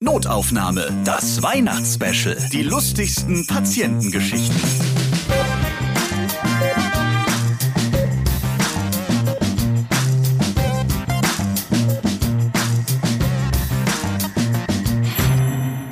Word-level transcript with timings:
Notaufnahme, 0.00 0.92
das 1.04 1.42
Weihnachtsspecial. 1.42 2.36
Die 2.52 2.62
lustigsten 2.62 3.44
Patientengeschichten. 3.48 4.56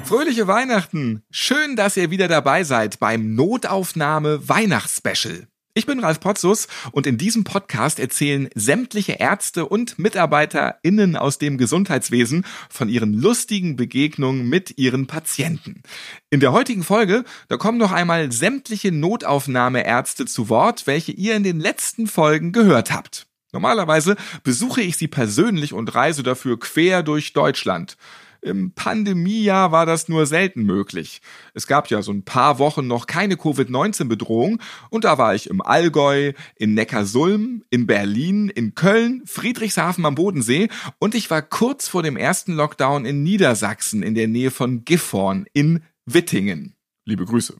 Fröhliche 0.04 0.46
Weihnachten! 0.46 1.24
Schön, 1.32 1.74
dass 1.74 1.96
ihr 1.96 2.12
wieder 2.12 2.28
dabei 2.28 2.62
seid 2.62 3.00
beim 3.00 3.34
Notaufnahme 3.34 4.48
Weihnachtsspecial. 4.48 5.48
Ich 5.78 5.84
bin 5.84 6.00
Ralf 6.00 6.20
Potzus 6.20 6.68
und 6.92 7.06
in 7.06 7.18
diesem 7.18 7.44
Podcast 7.44 8.00
erzählen 8.00 8.48
sämtliche 8.54 9.12
Ärzte 9.12 9.66
und 9.66 9.98
MitarbeiterInnen 9.98 11.16
aus 11.16 11.36
dem 11.36 11.58
Gesundheitswesen 11.58 12.46
von 12.70 12.88
ihren 12.88 13.12
lustigen 13.12 13.76
Begegnungen 13.76 14.48
mit 14.48 14.78
ihren 14.78 15.06
Patienten. 15.06 15.82
In 16.30 16.40
der 16.40 16.52
heutigen 16.52 16.82
Folge, 16.82 17.24
da 17.48 17.58
kommen 17.58 17.76
noch 17.76 17.92
einmal 17.92 18.32
sämtliche 18.32 18.90
Notaufnahmeärzte 18.90 20.24
zu 20.24 20.48
Wort, 20.48 20.86
welche 20.86 21.12
ihr 21.12 21.36
in 21.36 21.42
den 21.42 21.60
letzten 21.60 22.06
Folgen 22.06 22.52
gehört 22.52 22.90
habt. 22.90 23.26
Normalerweise 23.52 24.16
besuche 24.44 24.80
ich 24.80 24.96
sie 24.96 25.08
persönlich 25.08 25.74
und 25.74 25.94
reise 25.94 26.22
dafür 26.22 26.58
quer 26.58 27.02
durch 27.02 27.34
Deutschland. 27.34 27.98
Im 28.46 28.70
Pandemiejahr 28.70 29.72
war 29.72 29.86
das 29.86 30.08
nur 30.08 30.24
selten 30.24 30.62
möglich. 30.62 31.20
Es 31.52 31.66
gab 31.66 31.90
ja 31.90 32.00
so 32.00 32.12
ein 32.12 32.22
paar 32.22 32.60
Wochen 32.60 32.86
noch 32.86 33.08
keine 33.08 33.36
Covid-19-Bedrohung 33.36 34.62
und 34.88 35.02
da 35.02 35.18
war 35.18 35.34
ich 35.34 35.50
im 35.50 35.60
Allgäu, 35.60 36.32
in 36.54 36.74
Neckarsulm, 36.74 37.64
in 37.70 37.88
Berlin, 37.88 38.48
in 38.48 38.76
Köln, 38.76 39.22
Friedrichshafen 39.26 40.06
am 40.06 40.14
Bodensee 40.14 40.68
und 41.00 41.16
ich 41.16 41.28
war 41.28 41.42
kurz 41.42 41.88
vor 41.88 42.04
dem 42.04 42.16
ersten 42.16 42.52
Lockdown 42.52 43.04
in 43.04 43.24
Niedersachsen 43.24 44.04
in 44.04 44.14
der 44.14 44.28
Nähe 44.28 44.52
von 44.52 44.84
Gifhorn 44.84 45.46
in 45.52 45.82
Wittingen. 46.04 46.76
Liebe 47.04 47.24
Grüße. 47.24 47.56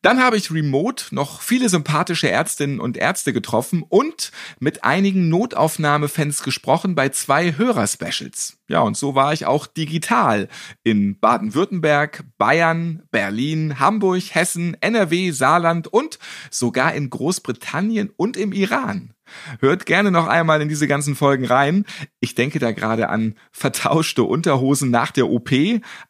Dann 0.00 0.22
habe 0.22 0.36
ich 0.36 0.52
remote 0.52 1.12
noch 1.12 1.42
viele 1.42 1.68
sympathische 1.68 2.30
Ärztinnen 2.30 2.78
und 2.78 2.96
Ärzte 2.96 3.32
getroffen 3.32 3.82
und 3.88 4.30
mit 4.60 4.84
einigen 4.84 5.28
Notaufnahmefans 5.28 6.44
gesprochen 6.44 6.94
bei 6.94 7.08
zwei 7.08 7.56
Hörerspecials. 7.56 8.58
Ja, 8.68 8.80
und 8.80 8.96
so 8.96 9.16
war 9.16 9.32
ich 9.32 9.46
auch 9.46 9.66
digital 9.66 10.48
in 10.84 11.18
Baden-Württemberg, 11.18 12.24
Bayern, 12.38 13.02
Berlin, 13.10 13.80
Hamburg, 13.80 14.22
Hessen, 14.34 14.76
NRW, 14.80 15.32
Saarland 15.32 15.88
und 15.88 16.20
sogar 16.50 16.94
in 16.94 17.10
Großbritannien 17.10 18.10
und 18.16 18.36
im 18.36 18.52
Iran. 18.52 19.14
Hört 19.60 19.86
gerne 19.86 20.10
noch 20.10 20.26
einmal 20.26 20.60
in 20.60 20.68
diese 20.68 20.88
ganzen 20.88 21.14
Folgen 21.14 21.46
rein. 21.46 21.84
Ich 22.20 22.34
denke 22.34 22.58
da 22.58 22.72
gerade 22.72 23.08
an 23.08 23.34
vertauschte 23.52 24.24
Unterhosen 24.24 24.90
nach 24.90 25.10
der 25.10 25.28
OP, 25.28 25.50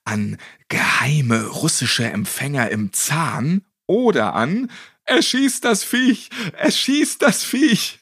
an 0.04 0.36
geheime 0.68 1.46
russische 1.46 2.04
Empfänger 2.04 2.70
im 2.70 2.92
Zahn 2.92 3.62
oder 3.86 4.34
an 4.34 4.70
Er 5.04 5.22
schießt 5.22 5.64
das 5.64 5.84
Viech, 5.84 6.28
er 6.52 6.70
schießt 6.70 7.22
das 7.22 7.42
Viech. 7.42 8.00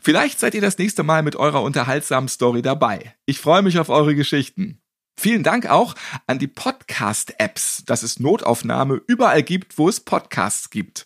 Vielleicht 0.00 0.40
seid 0.40 0.56
ihr 0.56 0.60
das 0.60 0.78
nächste 0.78 1.04
Mal 1.04 1.22
mit 1.22 1.36
eurer 1.36 1.62
unterhaltsamen 1.62 2.26
Story 2.26 2.60
dabei. 2.60 3.14
Ich 3.26 3.38
freue 3.38 3.62
mich 3.62 3.78
auf 3.78 3.88
eure 3.88 4.16
Geschichten. 4.16 4.81
Vielen 5.16 5.42
Dank 5.42 5.66
auch 5.66 5.94
an 6.26 6.38
die 6.38 6.48
Podcast-Apps, 6.48 7.84
dass 7.84 8.02
es 8.02 8.18
Notaufnahme 8.18 9.00
überall 9.06 9.42
gibt, 9.42 9.78
wo 9.78 9.88
es 9.88 10.00
Podcasts 10.00 10.70
gibt. 10.70 11.04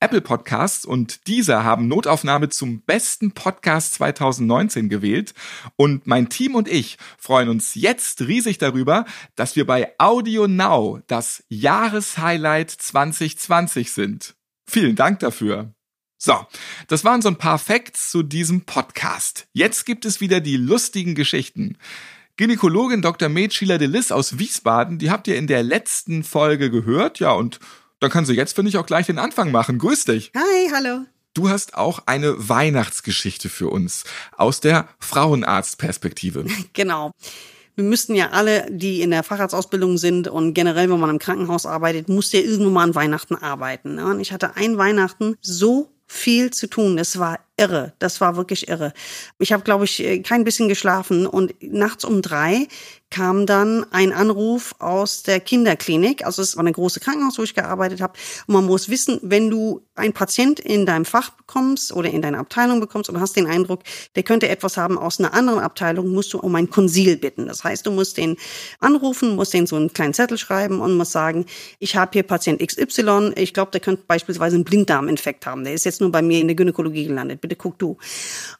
Apple 0.00 0.20
Podcasts 0.20 0.84
und 0.84 1.26
dieser 1.26 1.64
haben 1.64 1.88
Notaufnahme 1.88 2.48
zum 2.50 2.82
besten 2.82 3.32
Podcast 3.32 3.94
2019 3.94 4.88
gewählt. 4.88 5.34
Und 5.74 6.06
mein 6.06 6.28
Team 6.28 6.54
und 6.54 6.68
ich 6.68 6.98
freuen 7.18 7.48
uns 7.48 7.74
jetzt 7.74 8.20
riesig 8.22 8.58
darüber, 8.58 9.06
dass 9.34 9.56
wir 9.56 9.66
bei 9.66 9.92
Audio 9.98 10.46
Now 10.46 11.00
das 11.08 11.42
Jahreshighlight 11.48 12.70
2020 12.70 13.90
sind. 13.90 14.36
Vielen 14.70 14.94
Dank 14.94 15.18
dafür. 15.18 15.74
So, 16.16 16.46
das 16.86 17.04
waren 17.04 17.22
so 17.22 17.28
ein 17.28 17.38
paar 17.38 17.58
Facts 17.58 18.10
zu 18.10 18.22
diesem 18.22 18.62
Podcast. 18.62 19.48
Jetzt 19.52 19.84
gibt 19.84 20.04
es 20.04 20.20
wieder 20.20 20.40
die 20.40 20.56
lustigen 20.56 21.16
Geschichten. 21.16 21.76
Gynäkologin 22.38 23.02
Dr. 23.02 23.28
Med 23.28 23.52
Sheila 23.52 23.78
Delis 23.78 24.12
aus 24.12 24.38
Wiesbaden, 24.38 24.98
die 24.98 25.10
habt 25.10 25.26
ihr 25.26 25.36
in 25.36 25.48
der 25.48 25.64
letzten 25.64 26.22
Folge 26.22 26.70
gehört, 26.70 27.18
ja, 27.18 27.32
und 27.32 27.58
dann 27.98 28.10
kann 28.10 28.26
sie 28.26 28.34
jetzt, 28.34 28.54
finde 28.54 28.68
ich, 28.68 28.78
auch 28.78 28.86
gleich 28.86 29.06
den 29.06 29.18
Anfang 29.18 29.50
machen. 29.50 29.78
Grüß 29.78 30.04
dich. 30.04 30.30
Hi, 30.36 30.70
hallo. 30.72 31.04
Du 31.34 31.48
hast 31.48 31.74
auch 31.74 32.04
eine 32.06 32.48
Weihnachtsgeschichte 32.48 33.48
für 33.48 33.68
uns 33.70 34.04
aus 34.36 34.60
der 34.60 34.88
Frauenarztperspektive. 35.00 36.46
Genau. 36.74 37.10
Wir 37.74 37.84
müssten 37.84 38.14
ja 38.14 38.30
alle, 38.30 38.66
die 38.70 39.02
in 39.02 39.10
der 39.10 39.24
Facharztausbildung 39.24 39.98
sind 39.98 40.28
und 40.28 40.54
generell, 40.54 40.90
wenn 40.90 41.00
man 41.00 41.10
im 41.10 41.18
Krankenhaus 41.18 41.66
arbeitet, 41.66 42.08
muss 42.08 42.30
ja 42.30 42.40
irgendwann 42.40 42.72
mal 42.72 42.82
an 42.84 42.94
Weihnachten 42.94 43.34
arbeiten. 43.34 43.96
Ne? 43.96 44.06
Und 44.06 44.20
ich 44.20 44.32
hatte 44.32 44.56
ein 44.56 44.78
Weihnachten 44.78 45.36
so 45.40 45.92
viel 46.06 46.50
zu 46.52 46.68
tun. 46.68 46.98
Es 46.98 47.18
war 47.18 47.38
irre. 47.58 47.92
Das 47.98 48.20
war 48.20 48.36
wirklich 48.36 48.68
irre. 48.68 48.92
Ich 49.38 49.52
habe, 49.52 49.62
glaube 49.62 49.84
ich, 49.84 50.00
äh, 50.00 50.20
kein 50.20 50.44
bisschen 50.44 50.68
geschlafen 50.68 51.26
und 51.26 51.54
nachts 51.60 52.04
um 52.04 52.22
drei 52.22 52.68
kam 53.10 53.46
dann 53.46 53.86
ein 53.90 54.12
Anruf 54.12 54.74
aus 54.80 55.22
der 55.22 55.40
Kinderklinik. 55.40 56.26
Also 56.26 56.42
es 56.42 56.56
war 56.56 56.60
eine 56.60 56.72
große 56.72 57.00
Krankenhaus, 57.00 57.38
wo 57.38 57.42
ich 57.42 57.54
gearbeitet 57.54 58.00
habe. 58.00 58.12
Und 58.46 58.54
man 58.54 58.66
muss 58.66 58.90
wissen, 58.90 59.18
wenn 59.22 59.48
du 59.48 59.82
einen 59.94 60.12
Patient 60.12 60.60
in 60.60 60.84
deinem 60.84 61.06
Fach 61.06 61.30
bekommst 61.30 61.92
oder 61.92 62.10
in 62.10 62.20
deiner 62.20 62.38
Abteilung 62.38 62.80
bekommst 62.80 63.08
und 63.08 63.18
hast 63.18 63.36
den 63.36 63.46
Eindruck, 63.46 63.80
der 64.14 64.22
könnte 64.24 64.48
etwas 64.48 64.76
haben 64.76 64.98
aus 64.98 65.18
einer 65.18 65.32
anderen 65.32 65.60
Abteilung, 65.60 66.12
musst 66.12 66.34
du 66.34 66.38
um 66.38 66.54
ein 66.54 66.68
Konsil 66.68 67.16
bitten. 67.16 67.46
Das 67.46 67.64
heißt, 67.64 67.86
du 67.86 67.92
musst 67.92 68.18
den 68.18 68.36
anrufen, 68.78 69.36
musst 69.36 69.54
den 69.54 69.66
so 69.66 69.76
einen 69.76 69.92
kleinen 69.92 70.12
Zettel 70.12 70.36
schreiben 70.36 70.80
und 70.80 70.94
musst 70.96 71.12
sagen, 71.12 71.46
ich 71.78 71.96
habe 71.96 72.10
hier 72.12 72.22
Patient 72.24 72.60
XY, 72.60 73.32
ich 73.36 73.54
glaube, 73.54 73.70
der 73.70 73.80
könnte 73.80 74.02
beispielsweise 74.06 74.56
einen 74.56 74.64
Blinddarminfekt 74.64 75.46
haben. 75.46 75.64
Der 75.64 75.72
ist 75.72 75.84
jetzt 75.84 76.00
nur 76.02 76.12
bei 76.12 76.20
mir 76.20 76.40
in 76.40 76.48
der 76.48 76.56
Gynäkologie 76.56 77.06
gelandet. 77.06 77.40
Bitte 77.48 77.56
guck 77.56 77.78
du. 77.78 77.96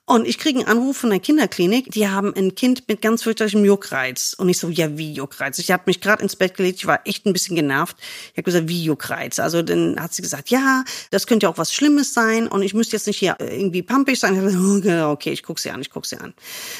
Und 0.06 0.26
ich 0.26 0.38
kriege 0.38 0.58
einen 0.58 0.68
Anruf 0.68 0.96
von 0.96 1.10
der 1.10 1.18
Kinderklinik, 1.18 1.90
die 1.90 2.08
haben 2.08 2.34
ein 2.34 2.54
Kind 2.54 2.88
mit 2.88 3.02
ganz 3.02 3.22
fürchterlichem 3.22 3.64
Juckreiz. 3.64 4.34
Und 4.38 4.48
ich 4.48 4.58
so, 4.58 4.70
ja, 4.70 4.96
wie 4.96 5.12
Juckreiz? 5.12 5.58
Ich 5.58 5.70
habe 5.70 5.82
mich 5.86 6.00
gerade 6.00 6.22
ins 6.22 6.36
Bett 6.36 6.56
gelegt, 6.56 6.78
ich 6.78 6.86
war 6.86 7.00
echt 7.04 7.26
ein 7.26 7.34
bisschen 7.34 7.56
genervt. 7.56 7.96
Ich 8.32 8.38
habe 8.38 8.44
gesagt, 8.44 8.68
wie 8.68 8.82
Juckreiz? 8.82 9.38
Also 9.38 9.60
dann 9.60 10.00
hat 10.00 10.14
sie 10.14 10.22
gesagt, 10.22 10.48
ja, 10.48 10.84
das 11.10 11.26
könnte 11.26 11.44
ja 11.44 11.50
auch 11.50 11.58
was 11.58 11.74
Schlimmes 11.74 12.14
sein 12.14 12.48
und 12.48 12.62
ich 12.62 12.72
müsste 12.72 12.96
jetzt 12.96 13.06
nicht 13.06 13.18
hier 13.18 13.36
irgendwie 13.38 13.82
pampig 13.82 14.18
sein. 14.18 14.34
Ich 14.34 14.40
gesagt, 14.40 14.82
genau, 14.82 15.12
okay, 15.12 15.30
ich 15.30 15.42
gucke 15.42 15.60
sie 15.60 15.70
an, 15.70 15.82
ich 15.82 15.90
gucke 15.90 16.08
sie 16.08 16.16
an. 16.16 16.32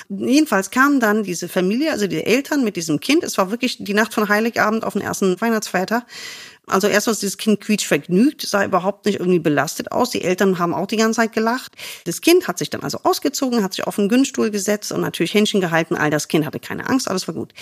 Jedenfalls 0.08 0.70
kam 0.70 0.98
dann 1.00 1.22
diese 1.22 1.48
Familie, 1.48 1.92
also 1.92 2.06
die 2.06 2.24
Eltern 2.24 2.64
mit 2.64 2.76
diesem 2.76 3.00
Kind. 3.00 3.24
Es 3.24 3.36
war 3.36 3.50
wirklich 3.50 3.76
die 3.78 3.94
Nacht 3.94 4.14
von 4.14 4.28
Heiligabend 4.28 4.84
auf 4.84 4.94
den 4.94 5.02
ersten 5.02 5.38
Weihnachtsfeiertag. 5.40 6.06
Also 6.70 6.86
erst 6.88 7.06
was 7.06 7.20
dieses 7.20 7.38
Kind 7.38 7.60
quietsch 7.60 7.86
vergnügt, 7.86 8.42
sah 8.42 8.64
überhaupt 8.64 9.06
nicht 9.06 9.20
irgendwie 9.20 9.38
belastet 9.38 9.92
aus. 9.92 10.10
Die 10.10 10.22
Eltern 10.22 10.58
haben 10.58 10.74
auch 10.74 10.86
die 10.86 10.96
ganze 10.96 11.18
Zeit 11.20 11.32
gelacht. 11.32 11.72
Das 12.04 12.20
Kind 12.20 12.48
hat 12.48 12.58
sich 12.58 12.70
dann 12.70 12.82
also 12.82 13.00
ausgezogen, 13.02 13.62
hat 13.62 13.74
sich 13.74 13.86
auf 13.86 13.96
den 13.96 14.08
Günststuhl 14.08 14.50
gesetzt 14.50 14.92
und 14.92 15.00
natürlich 15.00 15.34
Händchen 15.34 15.60
gehalten. 15.60 15.96
All 15.96 16.10
das 16.10 16.28
Kind 16.28 16.46
hatte 16.46 16.60
keine 16.60 16.88
Angst, 16.88 17.08
alles 17.08 17.26
war 17.28 17.34
gut. 17.34 17.52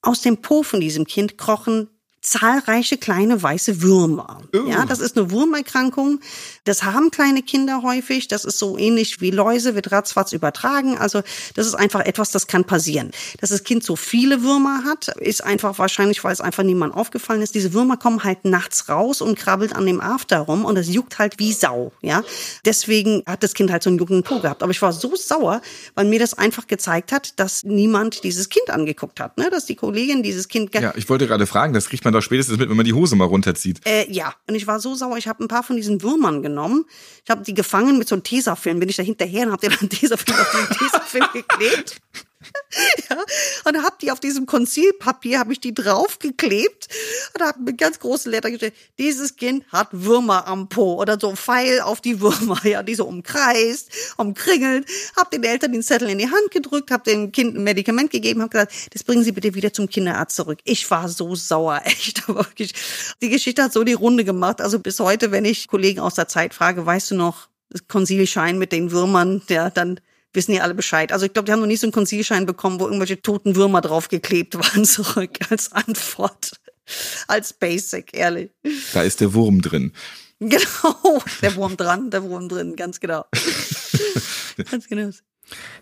Aus 0.00 0.20
dem 0.20 0.38
Po 0.38 0.62
von 0.62 0.80
diesem 0.80 1.06
Kind 1.06 1.38
krochen 1.38 1.88
zahlreiche 2.22 2.96
kleine 2.96 3.42
weiße 3.42 3.82
Würmer. 3.82 4.40
Oh. 4.54 4.68
Ja, 4.68 4.86
das 4.86 5.00
ist 5.00 5.18
eine 5.18 5.30
Wurmerkrankung. 5.32 6.20
Das 6.64 6.84
haben 6.84 7.10
kleine 7.10 7.42
Kinder 7.42 7.82
häufig. 7.82 8.28
Das 8.28 8.44
ist 8.44 8.58
so 8.58 8.78
ähnlich 8.78 9.20
wie 9.20 9.32
Läuse, 9.32 9.74
wird 9.74 9.90
ratzfatz 9.90 10.32
übertragen. 10.32 10.96
Also 10.96 11.22
das 11.54 11.66
ist 11.66 11.74
einfach 11.74 12.00
etwas, 12.00 12.30
das 12.30 12.46
kann 12.46 12.64
passieren. 12.64 13.10
Dass 13.40 13.50
das 13.50 13.64
Kind 13.64 13.82
so 13.82 13.96
viele 13.96 14.42
Würmer 14.42 14.84
hat, 14.84 15.08
ist 15.18 15.42
einfach 15.42 15.78
wahrscheinlich, 15.78 16.22
weil 16.22 16.32
es 16.32 16.40
einfach 16.40 16.62
niemand 16.62 16.94
aufgefallen 16.94 17.42
ist. 17.42 17.56
Diese 17.56 17.72
Würmer 17.72 17.96
kommen 17.96 18.22
halt 18.22 18.44
nachts 18.44 18.88
raus 18.88 19.20
und 19.20 19.36
krabbelt 19.36 19.74
an 19.74 19.84
dem 19.84 20.00
After 20.00 20.38
rum 20.38 20.64
und 20.64 20.76
das 20.76 20.88
juckt 20.88 21.18
halt 21.18 21.40
wie 21.40 21.52
Sau. 21.52 21.92
Ja, 22.02 22.22
deswegen 22.64 23.24
hat 23.26 23.42
das 23.42 23.54
Kind 23.54 23.72
halt 23.72 23.82
so 23.82 23.90
einen 23.90 23.98
juckenden 23.98 24.22
Po 24.22 24.38
gehabt. 24.38 24.62
Aber 24.62 24.70
ich 24.70 24.80
war 24.80 24.92
so 24.92 25.16
sauer, 25.16 25.60
weil 25.96 26.04
mir 26.04 26.20
das 26.20 26.34
einfach 26.34 26.68
gezeigt 26.68 27.10
hat, 27.10 27.40
dass 27.40 27.64
niemand 27.64 28.22
dieses 28.22 28.48
Kind 28.48 28.70
angeguckt 28.70 29.18
hat. 29.18 29.38
Ne? 29.38 29.50
Dass 29.50 29.66
die 29.66 29.74
Kollegin 29.74 30.22
dieses 30.22 30.46
Kind... 30.46 30.72
Ja, 30.74 30.92
ich 30.94 31.08
wollte 31.08 31.26
gerade 31.26 31.48
fragen, 31.48 31.72
das 31.72 31.90
riecht 31.90 32.04
man 32.04 32.11
doch 32.12 32.22
spätestens 32.22 32.58
mit, 32.58 32.68
wenn 32.68 32.76
man 32.76 32.86
die 32.86 32.92
Hose 32.92 33.16
mal 33.16 33.24
runterzieht. 33.24 33.80
Äh, 33.84 34.10
ja, 34.10 34.34
und 34.48 34.54
ich 34.54 34.66
war 34.66 34.80
so 34.80 34.94
sauer, 34.94 35.16
ich 35.16 35.28
habe 35.28 35.42
ein 35.44 35.48
paar 35.48 35.62
von 35.62 35.76
diesen 35.76 36.02
Würmern 36.02 36.42
genommen. 36.42 36.84
Ich 37.24 37.30
habe 37.30 37.42
die 37.42 37.54
gefangen 37.54 37.98
mit 37.98 38.08
so 38.08 38.14
einem 38.14 38.22
Tesafilm, 38.22 38.80
bin 38.80 38.88
ich 38.88 38.96
da 38.96 39.02
hinterher 39.02 39.46
und 39.46 39.52
habe 39.52 39.68
dann 39.68 39.88
Tesafilm 39.88 40.38
auf 40.38 40.50
den 40.50 40.76
Tesafilm 40.78 41.26
geklebt. 41.32 42.00
ja, 43.10 43.16
und 43.64 43.82
habe 43.82 43.96
die 44.00 44.10
auf 44.10 44.20
diesem 44.20 44.46
Konzilpapier, 44.46 45.38
habe 45.38 45.52
ich 45.52 45.60
die 45.60 45.74
draufgeklebt 45.74 46.88
und 47.34 47.42
habe 47.44 47.60
mit 47.60 47.78
ganz 47.78 47.98
großen 47.98 48.30
Lettern 48.30 48.52
geschrieben, 48.52 48.76
dieses 48.98 49.36
Kind 49.36 49.64
hat 49.72 49.88
Würmer 49.92 50.46
am 50.46 50.68
Po 50.68 50.94
oder 50.94 51.18
so 51.20 51.34
Pfeil 51.34 51.80
auf 51.80 52.00
die 52.00 52.20
Würmer, 52.20 52.60
ja, 52.64 52.82
die 52.82 52.94
so 52.94 53.06
umkreist, 53.06 53.90
umkringelt, 54.16 54.86
habe 55.16 55.30
den 55.30 55.44
Eltern 55.44 55.72
den 55.72 55.82
Zettel 55.82 56.08
in 56.08 56.18
die 56.18 56.30
Hand 56.30 56.50
gedrückt, 56.50 56.90
habe 56.90 57.04
dem 57.04 57.32
Kind 57.32 57.56
ein 57.56 57.64
Medikament 57.64 58.10
gegeben, 58.10 58.40
habe 58.42 58.50
gesagt, 58.50 58.72
das 58.92 59.04
bringen 59.04 59.24
Sie 59.24 59.32
bitte 59.32 59.54
wieder 59.54 59.72
zum 59.72 59.88
Kinderarzt 59.88 60.36
zurück. 60.36 60.58
Ich 60.64 60.90
war 60.90 61.08
so 61.08 61.34
sauer, 61.34 61.82
echt, 61.84 62.28
aber 62.28 62.40
wirklich. 62.40 62.74
Die 63.22 63.28
Geschichte 63.28 63.62
hat 63.62 63.72
so 63.72 63.84
die 63.84 63.92
Runde 63.92 64.24
gemacht, 64.24 64.60
also 64.60 64.78
bis 64.78 64.98
heute, 65.00 65.30
wenn 65.30 65.44
ich 65.44 65.68
Kollegen 65.68 66.00
aus 66.00 66.14
der 66.14 66.28
Zeit 66.28 66.54
frage, 66.54 66.84
weißt 66.84 67.12
du 67.12 67.14
noch, 67.14 67.48
Konsilschein 67.88 68.58
mit 68.58 68.72
den 68.72 68.90
Würmern, 68.90 69.42
ja, 69.48 69.70
dann 69.70 69.98
wissen 70.32 70.52
die 70.52 70.60
alle 70.60 70.74
Bescheid. 70.74 71.12
Also 71.12 71.26
ich 71.26 71.32
glaube, 71.32 71.46
die 71.46 71.52
haben 71.52 71.60
noch 71.60 71.66
nie 71.66 71.76
so 71.76 71.86
einen 71.86 71.92
Konzilschein 71.92 72.46
bekommen, 72.46 72.80
wo 72.80 72.84
irgendwelche 72.84 73.20
toten 73.20 73.56
Würmer 73.56 73.80
draufgeklebt 73.80 74.54
waren 74.58 74.84
zurück 74.84 75.38
als 75.50 75.72
Antwort. 75.72 76.52
Als 77.28 77.52
Basic, 77.52 78.14
ehrlich. 78.14 78.50
Da 78.92 79.02
ist 79.02 79.20
der 79.20 79.34
Wurm 79.34 79.62
drin. 79.62 79.92
Genau, 80.40 81.22
der 81.40 81.54
Wurm 81.54 81.76
dran, 81.76 82.10
der 82.10 82.24
Wurm 82.24 82.48
drin, 82.48 82.74
ganz 82.74 82.98
genau. 82.98 83.24
ganz 84.70 84.88
genau. 84.88 85.10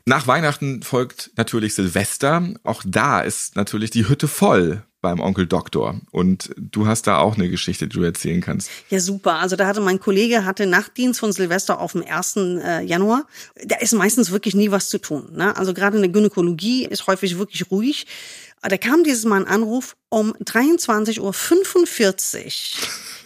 Nach 0.05 0.27
Weihnachten 0.27 0.83
folgt 0.83 1.31
natürlich 1.37 1.75
Silvester. 1.75 2.47
Auch 2.63 2.83
da 2.85 3.21
ist 3.21 3.57
natürlich 3.57 3.91
die 3.91 4.09
Hütte 4.09 4.29
voll 4.29 4.85
beim 5.01 5.21
Onkel 5.21 5.47
Doktor. 5.47 6.01
Und 6.11 6.51
du 6.57 6.87
hast 6.87 7.07
da 7.07 7.19
auch 7.19 7.37
eine 7.37 7.49
Geschichte, 7.49 7.89
die 7.89 7.97
du 7.97 8.03
erzählen 8.03 8.41
kannst. 8.41 8.71
Ja, 8.91 9.01
super. 9.01 9.37
Also 9.37 9.57
da 9.57 9.67
hatte 9.67 9.81
mein 9.81 10.01
Kollege 10.01 10.45
hatte 10.45 10.67
Nachtdienst 10.67 11.21
von 11.21 11.33
Silvester 11.33 11.81
auf 11.81 11.93
dem 11.93 12.05
1. 12.05 12.37
Äh, 12.37 12.83
Januar. 12.83 13.27
Da 13.65 13.77
ist 13.77 13.93
meistens 13.93 14.31
wirklich 14.31 14.55
nie 14.55 14.71
was 14.71 14.89
zu 14.89 14.99
tun. 14.99 15.31
Ne? 15.35 15.57
Also 15.57 15.75
gerade 15.75 15.97
in 15.97 16.03
der 16.03 16.13
Gynäkologie 16.13 16.87
ist 16.87 17.07
häufig 17.07 17.39
wirklich 17.39 17.71
ruhig. 17.71 18.07
Da 18.63 18.77
kam 18.77 19.05
dieses 19.05 19.25
Mal 19.25 19.41
ein 19.41 19.47
Anruf 19.49 19.97
um 20.11 20.33
23.45 20.33 21.21
Uhr. 21.21 21.33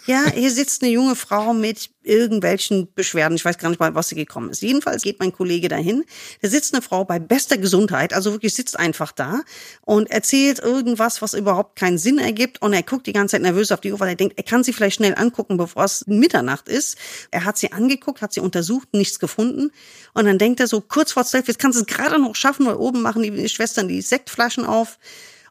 Ja, 0.06 0.30
hier 0.30 0.50
sitzt 0.50 0.82
eine 0.82 0.92
junge 0.92 1.16
Frau 1.16 1.54
mit 1.54 1.88
irgendwelchen 2.02 2.92
Beschwerden. 2.94 3.36
Ich 3.36 3.44
weiß 3.44 3.56
gar 3.56 3.70
nicht 3.70 3.80
mal, 3.80 3.94
was 3.94 4.08
sie 4.08 4.14
gekommen 4.14 4.50
ist. 4.50 4.60
Jedenfalls 4.60 5.02
geht 5.02 5.18
mein 5.18 5.32
Kollege 5.32 5.68
dahin. 5.68 6.04
Da 6.42 6.50
sitzt 6.50 6.74
eine 6.74 6.82
Frau 6.82 7.06
bei 7.06 7.18
bester 7.18 7.56
Gesundheit, 7.56 8.12
also 8.12 8.32
wirklich 8.32 8.54
sitzt 8.54 8.78
einfach 8.78 9.12
da 9.12 9.40
und 9.80 10.10
erzählt 10.10 10.58
irgendwas, 10.58 11.22
was 11.22 11.32
überhaupt 11.32 11.76
keinen 11.76 11.96
Sinn 11.96 12.18
ergibt. 12.18 12.60
Und 12.60 12.74
er 12.74 12.82
guckt 12.82 13.06
die 13.06 13.14
ganze 13.14 13.36
Zeit 13.36 13.42
nervös 13.42 13.72
auf 13.72 13.80
die 13.80 13.92
Uhr, 13.92 14.00
weil 14.00 14.10
er 14.10 14.14
denkt, 14.14 14.36
er 14.36 14.44
kann 14.44 14.62
sie 14.62 14.74
vielleicht 14.74 14.96
schnell 14.96 15.14
angucken, 15.14 15.56
bevor 15.56 15.84
es 15.84 16.06
Mitternacht 16.06 16.68
ist. 16.68 16.98
Er 17.30 17.46
hat 17.46 17.56
sie 17.56 17.72
angeguckt, 17.72 18.20
hat 18.20 18.34
sie 18.34 18.40
untersucht, 18.40 18.88
nichts 18.92 19.18
gefunden. 19.18 19.70
Und 20.12 20.26
dann 20.26 20.36
denkt 20.36 20.60
er 20.60 20.66
so 20.66 20.82
kurz 20.82 21.12
vor 21.12 21.24
zwölf, 21.24 21.48
jetzt 21.48 21.58
kannst 21.58 21.78
du 21.78 21.82
es 21.82 21.86
gerade 21.86 22.20
noch 22.20 22.36
schaffen, 22.36 22.66
weil 22.66 22.76
oben 22.76 23.00
machen 23.00 23.22
die 23.22 23.48
Schwestern 23.48 23.88
die 23.88 24.02
Sektflaschen 24.02 24.66
auf. 24.66 24.98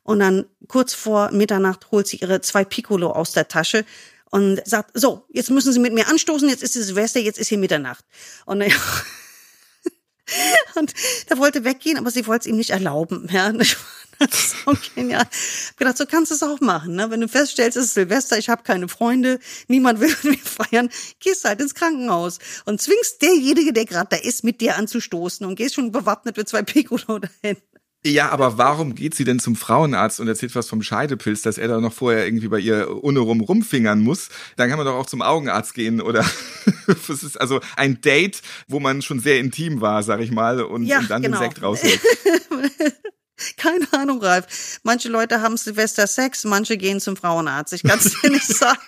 Und 0.04 0.20
dann 0.20 0.46
kurz 0.68 0.94
vor 0.94 1.32
Mitternacht 1.32 1.90
holt 1.90 2.08
sie 2.08 2.18
ihre 2.18 2.42
zwei 2.42 2.66
Piccolo 2.66 3.10
aus 3.10 3.32
der 3.32 3.48
Tasche 3.48 3.86
und 4.34 4.66
sagt, 4.66 4.92
so, 4.96 5.28
jetzt 5.30 5.52
müssen 5.52 5.72
Sie 5.72 5.80
mit 5.80 5.94
mir 5.94 6.08
anstoßen, 6.08 6.50
jetzt 6.50 6.64
ist 6.64 6.76
es 6.76 6.88
Silvester, 6.88 7.20
jetzt 7.20 7.38
ist 7.38 7.50
hier 7.50 7.60
Mitternacht. 7.60 8.04
Und, 8.48 8.62
äh, 8.62 8.72
und 10.76 10.92
der 11.30 11.38
wollte 11.38 11.64
weggehen, 11.64 12.00
aber 12.00 12.10
sie 12.10 12.26
wollte 12.26 12.42
es 12.42 12.48
ihm 12.48 12.58
nicht 12.58 12.72
erlauben. 12.72 13.30
Ja, 13.32 13.52
das 13.52 13.78
ist 14.20 14.56
so 14.66 14.76
genial. 14.96 15.28
Ich 15.32 15.70
hab 15.70 15.78
gedacht, 15.78 15.98
so 15.98 16.08
kannst 16.08 16.32
du 16.32 16.36
es 16.36 16.42
auch 16.42 16.62
machen. 16.62 16.96
Ne? 16.96 17.12
Wenn 17.12 17.22
du 17.22 17.28
feststellst, 17.28 17.78
es 17.78 17.86
ist 17.86 17.94
Silvester, 17.94 18.40
ich 18.40 18.50
habe 18.50 18.64
keine 18.64 18.88
Freunde, 18.88 19.38
niemand 19.68 20.00
will 20.00 20.10
mit 20.24 20.26
mir 20.32 20.38
feiern, 20.40 20.90
gehst 21.20 21.44
halt 21.44 21.62
ins 21.62 21.76
Krankenhaus 21.76 22.40
und 22.66 22.82
zwingst 22.82 23.22
derjenige, 23.22 23.72
der 23.72 23.86
gerade 23.86 24.08
da 24.10 24.18
ist, 24.18 24.44
mit 24.44 24.62
dir 24.62 24.78
anzustoßen 24.78 25.46
und 25.46 25.58
gehst 25.58 25.76
schon 25.76 25.92
bewaffnet 25.92 26.38
mit 26.38 26.50
zwei 26.50 26.64
Piccolo 26.64 27.20
dahin. 27.20 27.58
Ja, 28.06 28.30
aber 28.32 28.58
warum 28.58 28.96
geht 28.96 29.16
sie 29.16 29.24
denn 29.24 29.40
zum 29.40 29.56
Frauenarzt 29.56 30.20
und 30.20 30.28
erzählt 30.28 30.56
was 30.56 30.68
vom 30.68 30.84
Scheidepilz, 30.84 31.42
dass 31.42 31.58
er 31.58 31.70
da 31.70 31.80
noch 31.80 31.94
vorher 31.94 32.26
irgendwie 32.26 32.50
bei 32.50 32.60
ihr 32.60 33.02
ohne 33.02 33.20
rum 33.20 33.40
rumfingern 33.40 34.02
muss? 34.02 34.28
Dann 34.58 34.70
kann 34.70 34.78
man 34.78 34.86
doch 34.86 34.96
auch 34.96 35.06
zum 35.06 35.22
Augenarzt 35.22 35.74
gehen 35.74 36.02
oder 36.02 36.26
es 36.88 37.24
ist 37.24 37.40
also 37.40 37.62
ein 37.78 38.02
Date, 38.02 38.42
wo 38.68 38.82
man 38.82 39.02
schon 39.02 39.20
sehr 39.20 39.40
intim 39.40 39.80
war, 39.80 40.04
sag 40.04 40.20
ich 40.20 40.32
mal, 40.32 40.62
und, 40.62 40.86
ja, 40.86 41.00
und 41.00 41.10
dann 41.10 41.22
genau. 41.22 41.38
den 41.38 41.44
Sekt 41.44 41.62
rausholt. 41.62 42.02
Keine 43.58 43.92
Ahnung, 43.94 44.22
Ralf. 44.22 44.80
Manche 44.84 45.10
Leute 45.10 45.42
haben 45.42 45.58
Silvester 45.58 46.08
Sex, 46.08 46.44
manche 46.44 46.78
gehen 46.78 47.00
zum 47.00 47.16
Frauenarzt. 47.16 47.74
Ich 47.74 47.84
kann 47.84 48.00
es 48.00 48.20
dir 48.22 48.30
nicht 48.30 48.48
sagen. 48.48 48.80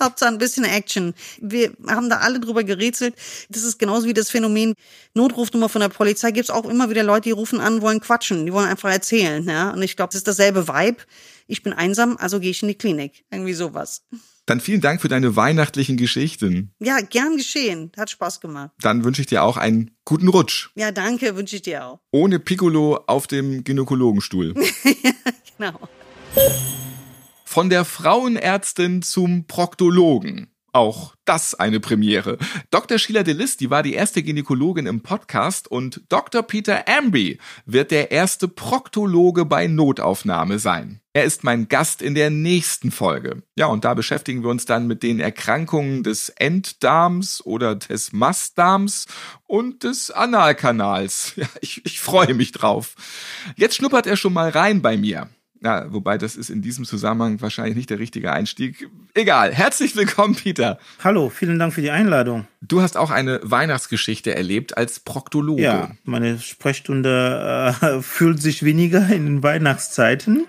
Hauptsache 0.00 0.30
ein 0.30 0.38
bisschen 0.38 0.64
Action. 0.64 1.14
Wir 1.40 1.72
haben 1.86 2.10
da 2.10 2.18
alle 2.18 2.40
drüber 2.40 2.64
gerätselt. 2.64 3.14
Das 3.48 3.62
ist 3.62 3.78
genauso 3.78 4.06
wie 4.06 4.14
das 4.14 4.30
Phänomen 4.30 4.74
Notrufnummer 5.14 5.68
von 5.68 5.80
der 5.80 5.88
Polizei. 5.88 6.30
Gibt 6.30 6.48
es 6.48 6.54
auch 6.54 6.66
immer 6.66 6.90
wieder 6.90 7.02
Leute, 7.02 7.22
die 7.22 7.32
rufen 7.32 7.60
an, 7.60 7.82
wollen 7.82 8.00
quatschen, 8.00 8.46
die 8.46 8.52
wollen 8.52 8.68
einfach 8.68 8.90
erzählen. 8.90 9.46
Ja? 9.48 9.70
Und 9.70 9.82
ich 9.82 9.96
glaube, 9.96 10.08
das 10.08 10.16
ist 10.16 10.28
dasselbe 10.28 10.68
Vibe. 10.68 11.02
Ich 11.50 11.62
bin 11.62 11.72
einsam, 11.72 12.18
also 12.18 12.40
gehe 12.40 12.50
ich 12.50 12.62
in 12.62 12.68
die 12.68 12.74
Klinik. 12.76 13.24
Irgendwie 13.30 13.54
sowas. 13.54 14.06
Dann 14.44 14.60
vielen 14.60 14.82
Dank 14.82 15.00
für 15.00 15.08
deine 15.08 15.34
weihnachtlichen 15.34 15.96
Geschichten. 15.96 16.74
Ja, 16.78 17.00
gern 17.00 17.38
geschehen. 17.38 17.90
Hat 17.96 18.10
Spaß 18.10 18.40
gemacht. 18.40 18.70
Dann 18.80 19.02
wünsche 19.02 19.22
ich 19.22 19.26
dir 19.26 19.42
auch 19.42 19.56
einen 19.56 19.90
guten 20.04 20.28
Rutsch. 20.28 20.68
Ja, 20.74 20.92
danke, 20.92 21.36
wünsche 21.36 21.56
ich 21.56 21.62
dir 21.62 21.86
auch. 21.86 22.00
Ohne 22.12 22.38
Piccolo 22.38 23.02
auf 23.06 23.26
dem 23.26 23.64
Gynäkologenstuhl. 23.64 24.54
genau. 25.58 25.80
Von 27.44 27.70
der 27.70 27.86
Frauenärztin 27.86 29.00
zum 29.00 29.46
Proktologen. 29.46 30.50
Auch 30.72 31.14
das 31.24 31.54
eine 31.54 31.80
Premiere. 31.80 32.38
Dr. 32.70 32.98
Sheila 32.98 33.22
Delis, 33.22 33.56
die 33.56 33.70
war 33.70 33.82
die 33.82 33.94
erste 33.94 34.22
Gynäkologin 34.22 34.86
im 34.86 35.00
Podcast 35.00 35.68
und 35.68 36.02
Dr. 36.08 36.42
Peter 36.42 36.84
Amby 36.86 37.38
wird 37.64 37.90
der 37.90 38.10
erste 38.10 38.48
Proktologe 38.48 39.44
bei 39.44 39.66
Notaufnahme 39.66 40.58
sein. 40.58 41.00
Er 41.14 41.24
ist 41.24 41.42
mein 41.42 41.68
Gast 41.68 42.00
in 42.00 42.14
der 42.14 42.30
nächsten 42.30 42.90
Folge. 42.90 43.42
Ja, 43.56 43.66
und 43.66 43.84
da 43.84 43.94
beschäftigen 43.94 44.42
wir 44.42 44.50
uns 44.50 44.66
dann 44.66 44.86
mit 44.86 45.02
den 45.02 45.20
Erkrankungen 45.20 46.02
des 46.02 46.28
Enddarms 46.28 47.44
oder 47.44 47.74
des 47.74 48.12
Mastdarms 48.12 49.06
und 49.46 49.84
des 49.84 50.10
Analkanals. 50.10 51.32
Ja, 51.36 51.46
ich, 51.60 51.84
ich 51.84 52.00
freue 52.00 52.34
mich 52.34 52.52
drauf. 52.52 52.94
Jetzt 53.56 53.76
schnuppert 53.76 54.06
er 54.06 54.16
schon 54.16 54.32
mal 54.32 54.50
rein 54.50 54.82
bei 54.82 54.96
mir. 54.96 55.28
Ja, 55.62 55.92
wobei 55.92 56.18
das 56.18 56.36
ist 56.36 56.50
in 56.50 56.62
diesem 56.62 56.84
Zusammenhang 56.84 57.40
wahrscheinlich 57.40 57.74
nicht 57.74 57.90
der 57.90 57.98
richtige 57.98 58.32
Einstieg. 58.32 58.88
Egal. 59.14 59.52
Herzlich 59.52 59.96
willkommen, 59.96 60.36
Peter. 60.36 60.78
Hallo, 61.02 61.30
vielen 61.30 61.58
Dank 61.58 61.74
für 61.74 61.80
die 61.80 61.90
Einladung. 61.90 62.46
Du 62.60 62.80
hast 62.80 62.96
auch 62.96 63.10
eine 63.10 63.40
Weihnachtsgeschichte 63.42 64.34
erlebt 64.34 64.76
als 64.76 65.00
Proktologe. 65.00 65.62
Ja, 65.62 65.90
meine 66.04 66.38
Sprechstunde 66.38 67.74
äh, 67.80 68.00
fühlt 68.02 68.40
sich 68.40 68.64
weniger 68.64 69.08
in 69.08 69.26
den 69.26 69.42
Weihnachtszeiten. 69.42 70.46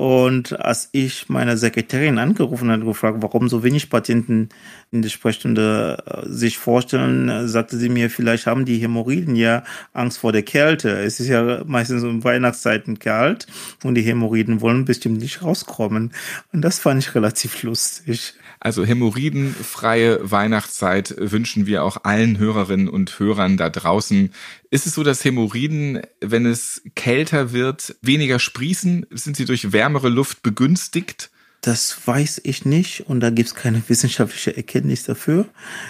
Und 0.00 0.58
als 0.58 0.88
ich 0.92 1.28
meine 1.28 1.58
Sekretärin 1.58 2.16
angerufen 2.16 2.70
und 2.70 2.86
gefragt, 2.86 3.18
warum 3.20 3.50
so 3.50 3.62
wenig 3.62 3.90
Patienten 3.90 4.48
in 4.90 5.02
der 5.02 5.10
Sprechstunde 5.10 6.02
äh, 6.06 6.26
sich 6.26 6.56
vorstellen, 6.56 7.46
sagte 7.48 7.76
sie 7.76 7.90
mir, 7.90 8.08
vielleicht 8.08 8.46
haben 8.46 8.64
die 8.64 8.78
Hämorrhoiden 8.78 9.36
ja 9.36 9.62
Angst 9.92 10.16
vor 10.16 10.32
der 10.32 10.42
Kälte. 10.42 10.88
Es 10.88 11.20
ist 11.20 11.28
ja 11.28 11.64
meistens 11.66 12.02
um 12.02 12.24
Weihnachtszeiten 12.24 12.98
kalt 12.98 13.46
und 13.84 13.94
die 13.94 14.00
Hämorrhoiden 14.00 14.62
wollen 14.62 14.86
bestimmt 14.86 15.20
nicht 15.20 15.42
rauskommen. 15.42 16.12
Und 16.50 16.62
das 16.62 16.78
fand 16.78 17.02
ich 17.02 17.14
relativ 17.14 17.62
lustig. 17.62 18.32
Also 18.58 18.84
hämorrhoidenfreie 18.84 20.30
Weihnachtszeit 20.30 21.14
wünschen 21.18 21.66
wir 21.66 21.82
auch 21.84 22.04
allen 22.04 22.38
Hörerinnen 22.38 22.88
und 22.88 23.18
Hörern 23.18 23.58
da 23.58 23.68
draußen. 23.68 24.32
Ist 24.72 24.86
es 24.86 24.94
so, 24.94 25.02
dass 25.02 25.24
Hämorrhoiden, 25.24 26.00
wenn 26.20 26.46
es 26.46 26.82
kälter 26.94 27.52
wird, 27.52 27.96
weniger 28.02 28.38
sprießen? 28.38 29.06
Sind 29.10 29.36
sie 29.36 29.44
durch 29.44 29.72
wärmere 29.72 30.08
Luft 30.08 30.42
begünstigt? 30.42 31.30
Das 31.60 32.06
weiß 32.06 32.40
ich 32.44 32.64
nicht 32.64 33.08
und 33.08 33.20
da 33.20 33.30
gibt 33.30 33.48
es 33.48 33.54
keine 33.56 33.82
wissenschaftliche 33.88 34.56
Erkenntnis 34.56 35.02
dafür. 35.02 35.46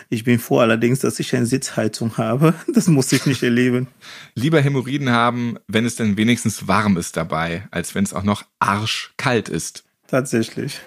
Ich 0.08 0.24
bin 0.24 0.38
froh 0.38 0.60
allerdings, 0.60 1.00
dass 1.00 1.20
ich 1.20 1.36
eine 1.36 1.46
Sitzheizung 1.46 2.16
habe. 2.16 2.54
Das 2.72 2.88
muss 2.88 3.12
ich 3.12 3.26
nicht 3.26 3.42
erleben. 3.42 3.88
Lieber 4.34 4.62
Hämorrhoiden 4.62 5.10
haben, 5.10 5.58
wenn 5.66 5.84
es 5.84 5.96
denn 5.96 6.16
wenigstens 6.16 6.66
warm 6.66 6.96
ist 6.96 7.16
dabei, 7.16 7.68
als 7.70 7.94
wenn 7.94 8.04
es 8.04 8.14
auch 8.14 8.22
noch 8.22 8.44
arschkalt 8.58 9.50
ist. 9.50 9.84
Tatsächlich. 10.06 10.80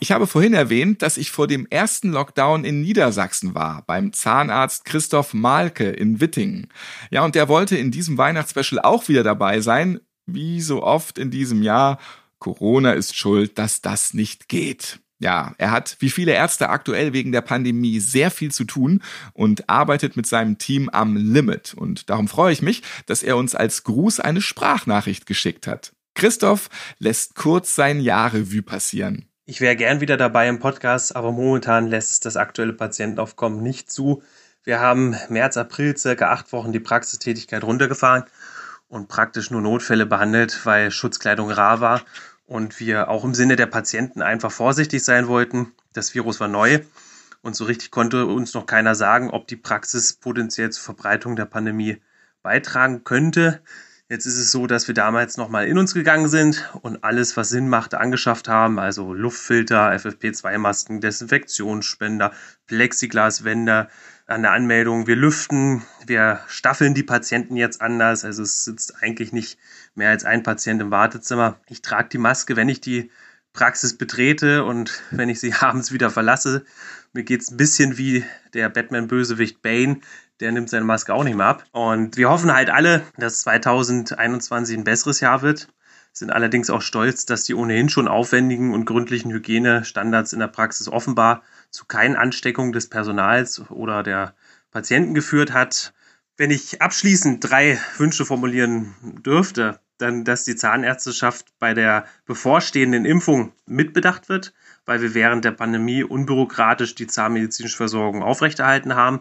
Ich 0.00 0.12
habe 0.12 0.26
vorhin 0.26 0.54
erwähnt, 0.54 1.02
dass 1.02 1.16
ich 1.16 1.30
vor 1.30 1.46
dem 1.46 1.66
ersten 1.70 2.12
Lockdown 2.12 2.64
in 2.64 2.82
Niedersachsen 2.82 3.54
war, 3.54 3.82
beim 3.86 4.12
Zahnarzt 4.12 4.84
Christoph 4.84 5.32
Malke 5.32 5.88
in 5.88 6.20
Wittingen. 6.20 6.68
Ja, 7.10 7.24
und 7.24 7.34
der 7.34 7.48
wollte 7.48 7.76
in 7.76 7.90
diesem 7.90 8.18
Weihnachtsspecial 8.18 8.80
auch 8.82 9.08
wieder 9.08 9.22
dabei 9.22 9.60
sein, 9.60 10.00
wie 10.26 10.60
so 10.60 10.82
oft 10.82 11.18
in 11.18 11.30
diesem 11.30 11.62
Jahr. 11.62 11.98
Corona 12.38 12.92
ist 12.92 13.16
schuld, 13.16 13.58
dass 13.58 13.80
das 13.80 14.12
nicht 14.12 14.48
geht. 14.48 15.00
Ja, 15.20 15.54
er 15.56 15.70
hat 15.70 15.96
wie 16.00 16.10
viele 16.10 16.32
Ärzte 16.32 16.68
aktuell 16.68 17.12
wegen 17.12 17.32
der 17.32 17.40
Pandemie 17.40 18.00
sehr 18.00 18.30
viel 18.30 18.50
zu 18.50 18.64
tun 18.64 19.00
und 19.32 19.70
arbeitet 19.70 20.16
mit 20.16 20.26
seinem 20.26 20.58
Team 20.58 20.90
am 20.90 21.16
Limit. 21.16 21.72
Und 21.74 22.10
darum 22.10 22.28
freue 22.28 22.52
ich 22.52 22.60
mich, 22.60 22.82
dass 23.06 23.22
er 23.22 23.36
uns 23.36 23.54
als 23.54 23.84
Gruß 23.84 24.20
eine 24.20 24.42
Sprachnachricht 24.42 25.24
geschickt 25.24 25.66
hat. 25.66 25.94
Christoph 26.14 26.68
lässt 26.98 27.34
kurz 27.36 27.74
sein 27.74 28.00
Jahrrevue 28.00 28.62
passieren. 28.62 29.26
Ich 29.46 29.60
wäre 29.60 29.76
gern 29.76 30.00
wieder 30.00 30.16
dabei 30.16 30.48
im 30.48 30.58
Podcast, 30.58 31.14
aber 31.14 31.30
momentan 31.30 31.86
lässt 31.86 32.24
das 32.24 32.38
aktuelle 32.38 32.72
Patientenaufkommen 32.72 33.62
nicht 33.62 33.92
zu. 33.92 34.22
Wir 34.62 34.80
haben 34.80 35.16
März, 35.28 35.58
April 35.58 35.94
circa 35.98 36.30
acht 36.30 36.50
Wochen 36.54 36.72
die 36.72 36.80
Praxistätigkeit 36.80 37.62
runtergefahren 37.62 38.24
und 38.88 39.08
praktisch 39.08 39.50
nur 39.50 39.60
Notfälle 39.60 40.06
behandelt, 40.06 40.64
weil 40.64 40.90
Schutzkleidung 40.90 41.50
rar 41.50 41.82
war 41.82 42.00
und 42.46 42.80
wir 42.80 43.10
auch 43.10 43.22
im 43.22 43.34
Sinne 43.34 43.56
der 43.56 43.66
Patienten 43.66 44.22
einfach 44.22 44.50
vorsichtig 44.50 45.04
sein 45.04 45.28
wollten. 45.28 45.74
Das 45.92 46.14
Virus 46.14 46.40
war 46.40 46.48
neu 46.48 46.80
und 47.42 47.54
so 47.54 47.66
richtig 47.66 47.90
konnte 47.90 48.24
uns 48.24 48.54
noch 48.54 48.64
keiner 48.64 48.94
sagen, 48.94 49.28
ob 49.28 49.46
die 49.46 49.56
Praxis 49.56 50.14
potenziell 50.14 50.70
zur 50.70 50.84
Verbreitung 50.84 51.36
der 51.36 51.44
Pandemie 51.44 52.00
beitragen 52.42 53.04
könnte. 53.04 53.60
Jetzt 54.14 54.26
ist 54.26 54.38
es 54.38 54.52
so, 54.52 54.68
dass 54.68 54.86
wir 54.86 54.94
damals 54.94 55.38
nochmal 55.38 55.66
in 55.66 55.76
uns 55.76 55.92
gegangen 55.92 56.28
sind 56.28 56.70
und 56.82 57.02
alles, 57.02 57.36
was 57.36 57.48
Sinn 57.48 57.68
machte, 57.68 57.98
angeschafft 57.98 58.46
haben. 58.46 58.78
Also 58.78 59.12
Luftfilter, 59.12 59.90
FFP2-Masken, 59.90 61.00
Desinfektionsspender, 61.00 62.30
Plexiglaswände 62.68 63.88
an 64.28 64.42
der 64.42 64.52
Anmeldung. 64.52 65.08
Wir 65.08 65.16
lüften, 65.16 65.82
wir 66.06 66.38
staffeln 66.46 66.94
die 66.94 67.02
Patienten 67.02 67.56
jetzt 67.56 67.82
anders. 67.82 68.24
Also 68.24 68.44
es 68.44 68.62
sitzt 68.62 69.02
eigentlich 69.02 69.32
nicht 69.32 69.58
mehr 69.96 70.10
als 70.10 70.24
ein 70.24 70.44
Patient 70.44 70.80
im 70.80 70.92
Wartezimmer. 70.92 71.58
Ich 71.68 71.82
trage 71.82 72.10
die 72.10 72.18
Maske, 72.18 72.54
wenn 72.54 72.68
ich 72.68 72.80
die 72.80 73.10
Praxis 73.52 73.98
betrete 73.98 74.62
und 74.62 75.02
wenn 75.10 75.28
ich 75.28 75.40
sie 75.40 75.54
abends 75.58 75.90
wieder 75.90 76.10
verlasse. 76.10 76.64
Mir 77.14 77.24
geht 77.24 77.42
es 77.42 77.50
ein 77.50 77.56
bisschen 77.56 77.98
wie 77.98 78.24
der 78.52 78.68
Batman-Bösewicht 78.68 79.60
Bane 79.60 79.98
der 80.40 80.52
nimmt 80.52 80.70
seine 80.70 80.84
Maske 80.84 81.14
auch 81.14 81.24
nicht 81.24 81.36
mehr 81.36 81.46
ab. 81.46 81.64
Und 81.72 82.16
wir 82.16 82.28
hoffen 82.28 82.52
halt 82.52 82.70
alle, 82.70 83.02
dass 83.16 83.40
2021 83.42 84.76
ein 84.76 84.84
besseres 84.84 85.20
Jahr 85.20 85.42
wird. 85.42 85.68
Sind 86.12 86.30
allerdings 86.30 86.70
auch 86.70 86.82
stolz, 86.82 87.26
dass 87.26 87.44
die 87.44 87.54
ohnehin 87.54 87.88
schon 87.88 88.08
aufwendigen 88.08 88.72
und 88.72 88.84
gründlichen 88.84 89.32
Hygienestandards 89.32 90.32
in 90.32 90.38
der 90.38 90.48
Praxis 90.48 90.88
offenbar 90.88 91.42
zu 91.70 91.86
keinen 91.86 92.16
Ansteckungen 92.16 92.72
des 92.72 92.88
Personals 92.88 93.68
oder 93.70 94.02
der 94.02 94.34
Patienten 94.70 95.14
geführt 95.14 95.52
hat. 95.52 95.92
Wenn 96.36 96.50
ich 96.50 96.80
abschließend 96.80 97.48
drei 97.48 97.78
Wünsche 97.96 98.24
formulieren 98.24 98.94
dürfte, 99.24 99.80
dann, 99.98 100.24
dass 100.24 100.44
die 100.44 100.56
Zahnärzteschaft 100.56 101.46
bei 101.58 101.74
der 101.74 102.06
bevorstehenden 102.26 103.04
Impfung 103.04 103.52
mitbedacht 103.66 104.28
wird, 104.28 104.52
weil 104.86 105.00
wir 105.00 105.14
während 105.14 105.44
der 105.44 105.52
Pandemie 105.52 106.02
unbürokratisch 106.02 106.94
die 106.96 107.06
zahnmedizinische 107.06 107.76
Versorgung 107.76 108.22
aufrechterhalten 108.22 108.94
haben 108.96 109.20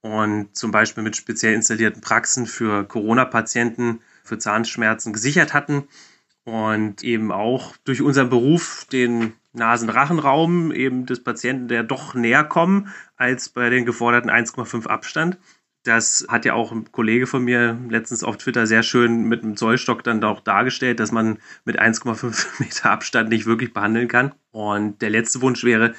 und 0.00 0.56
zum 0.56 0.70
Beispiel 0.70 1.02
mit 1.02 1.16
speziell 1.16 1.54
installierten 1.54 2.00
Praxen 2.00 2.46
für 2.46 2.84
Corona-Patienten 2.84 4.00
für 4.24 4.38
Zahnschmerzen 4.38 5.12
gesichert 5.12 5.54
hatten 5.54 5.84
und 6.44 7.02
eben 7.04 7.32
auch 7.32 7.76
durch 7.84 8.02
unseren 8.02 8.30
Beruf 8.30 8.86
den 8.90 9.34
Nasenrachenraum 9.52 10.72
eben 10.72 11.06
des 11.06 11.22
Patienten, 11.22 11.68
der 11.68 11.82
doch 11.82 12.14
näher 12.14 12.44
kommen 12.44 12.92
als 13.16 13.48
bei 13.48 13.70
den 13.70 13.84
geforderten 13.84 14.30
1,5 14.30 14.86
Abstand. 14.86 15.38
Das 15.84 16.26
hat 16.28 16.44
ja 16.44 16.54
auch 16.54 16.72
ein 16.72 16.90
Kollege 16.92 17.26
von 17.26 17.44
mir 17.44 17.78
letztens 17.88 18.22
auf 18.22 18.36
Twitter 18.36 18.66
sehr 18.66 18.82
schön 18.82 19.24
mit 19.24 19.42
einem 19.42 19.56
Zollstock 19.56 20.04
dann 20.04 20.22
auch 20.24 20.40
dargestellt, 20.40 21.00
dass 21.00 21.12
man 21.12 21.38
mit 21.64 21.80
1,5 21.80 22.46
Meter 22.60 22.90
Abstand 22.90 23.30
nicht 23.30 23.46
wirklich 23.46 23.72
behandeln 23.72 24.08
kann. 24.08 24.34
Und 24.50 25.00
der 25.02 25.10
letzte 25.10 25.40
Wunsch 25.40 25.64
wäre, 25.64 25.94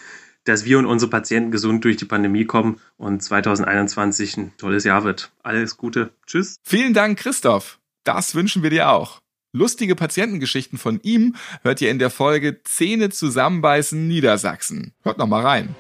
dass 0.50 0.66
wir 0.66 0.80
und 0.80 0.86
unsere 0.86 1.10
Patienten 1.10 1.52
gesund 1.52 1.84
durch 1.84 1.98
die 1.98 2.06
Pandemie 2.06 2.46
kommen 2.46 2.80
und 2.98 3.22
2021 3.22 4.38
ein 4.38 4.54
tolles 4.58 4.84
Jahr 4.84 5.04
wird. 5.04 5.32
Alles 5.44 5.78
Gute. 5.78 6.12
Tschüss. 6.26 6.58
Vielen 6.64 6.94
Dank, 6.94 7.20
Christoph. 7.20 7.80
Das 8.04 8.36
wünschen 8.36 8.64
wir 8.64 8.70
dir 8.70 8.90
auch. 8.90 9.22
Lustige 9.52 9.96
Patientengeschichten 9.96 10.78
von 10.78 11.00
ihm 11.02 11.36
hört 11.64 11.82
ihr 11.82 11.90
in 11.90 12.00
der 12.00 12.10
Folge 12.10 12.62
Zähne 12.64 13.10
zusammenbeißen 13.10 14.08
Niedersachsen. 14.08 14.94
Hört 15.02 15.18
noch 15.18 15.28
mal 15.28 15.42
rein. 15.42 15.76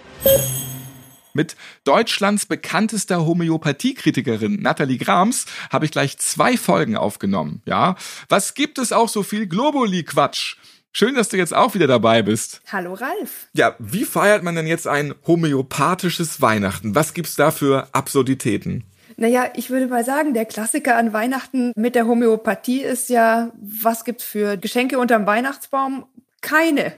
Mit 1.33 1.55
Deutschlands 1.83 2.47
bekanntester 2.47 3.25
Homöopathiekritikerin 3.25 4.61
Nathalie 4.61 4.97
Grams 4.97 5.45
habe 5.69 5.85
ich 5.85 5.91
gleich 5.91 6.17
zwei 6.17 6.57
Folgen 6.57 6.97
aufgenommen. 6.97 7.61
Ja, 7.65 7.95
was 8.27 8.55
gibt 8.55 8.79
es 8.79 8.91
auch 8.91 9.09
so 9.09 9.21
viel 9.21 9.45
Globuli-Quatsch? 9.47 10.57
Schön, 10.91 11.15
dass 11.15 11.29
du 11.29 11.37
jetzt 11.37 11.53
auch 11.53 11.75
wieder 11.75 11.87
dabei 11.87 12.23
bist. 12.23 12.61
Hallo 12.71 12.93
Ralf. 12.93 13.47
Ja, 13.53 13.75
wie 13.77 14.05
feiert 14.05 14.43
man 14.43 14.55
denn 14.55 14.65
jetzt 14.65 14.87
ein 14.87 15.13
homöopathisches 15.27 16.41
Weihnachten? 16.41 16.95
Was 16.95 17.13
gibt's 17.13 17.35
da 17.35 17.51
für 17.51 17.87
Absurditäten? 17.91 18.85
Naja, 19.15 19.51
ich 19.55 19.69
würde 19.69 19.87
mal 19.87 20.03
sagen, 20.03 20.33
der 20.33 20.45
Klassiker 20.45 20.95
an 20.95 21.13
Weihnachten 21.13 21.73
mit 21.75 21.93
der 21.93 22.07
Homöopathie 22.07 22.81
ist 22.81 23.09
ja, 23.09 23.51
was 23.61 24.03
gibt's 24.03 24.23
für 24.23 24.57
Geschenke 24.57 24.97
unterm 24.97 25.27
Weihnachtsbaum? 25.27 26.05
Keine. 26.41 26.93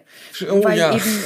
Oh 0.49 0.63
Weil 0.63 0.77
ja. 0.77 0.95
Eben, 0.95 1.23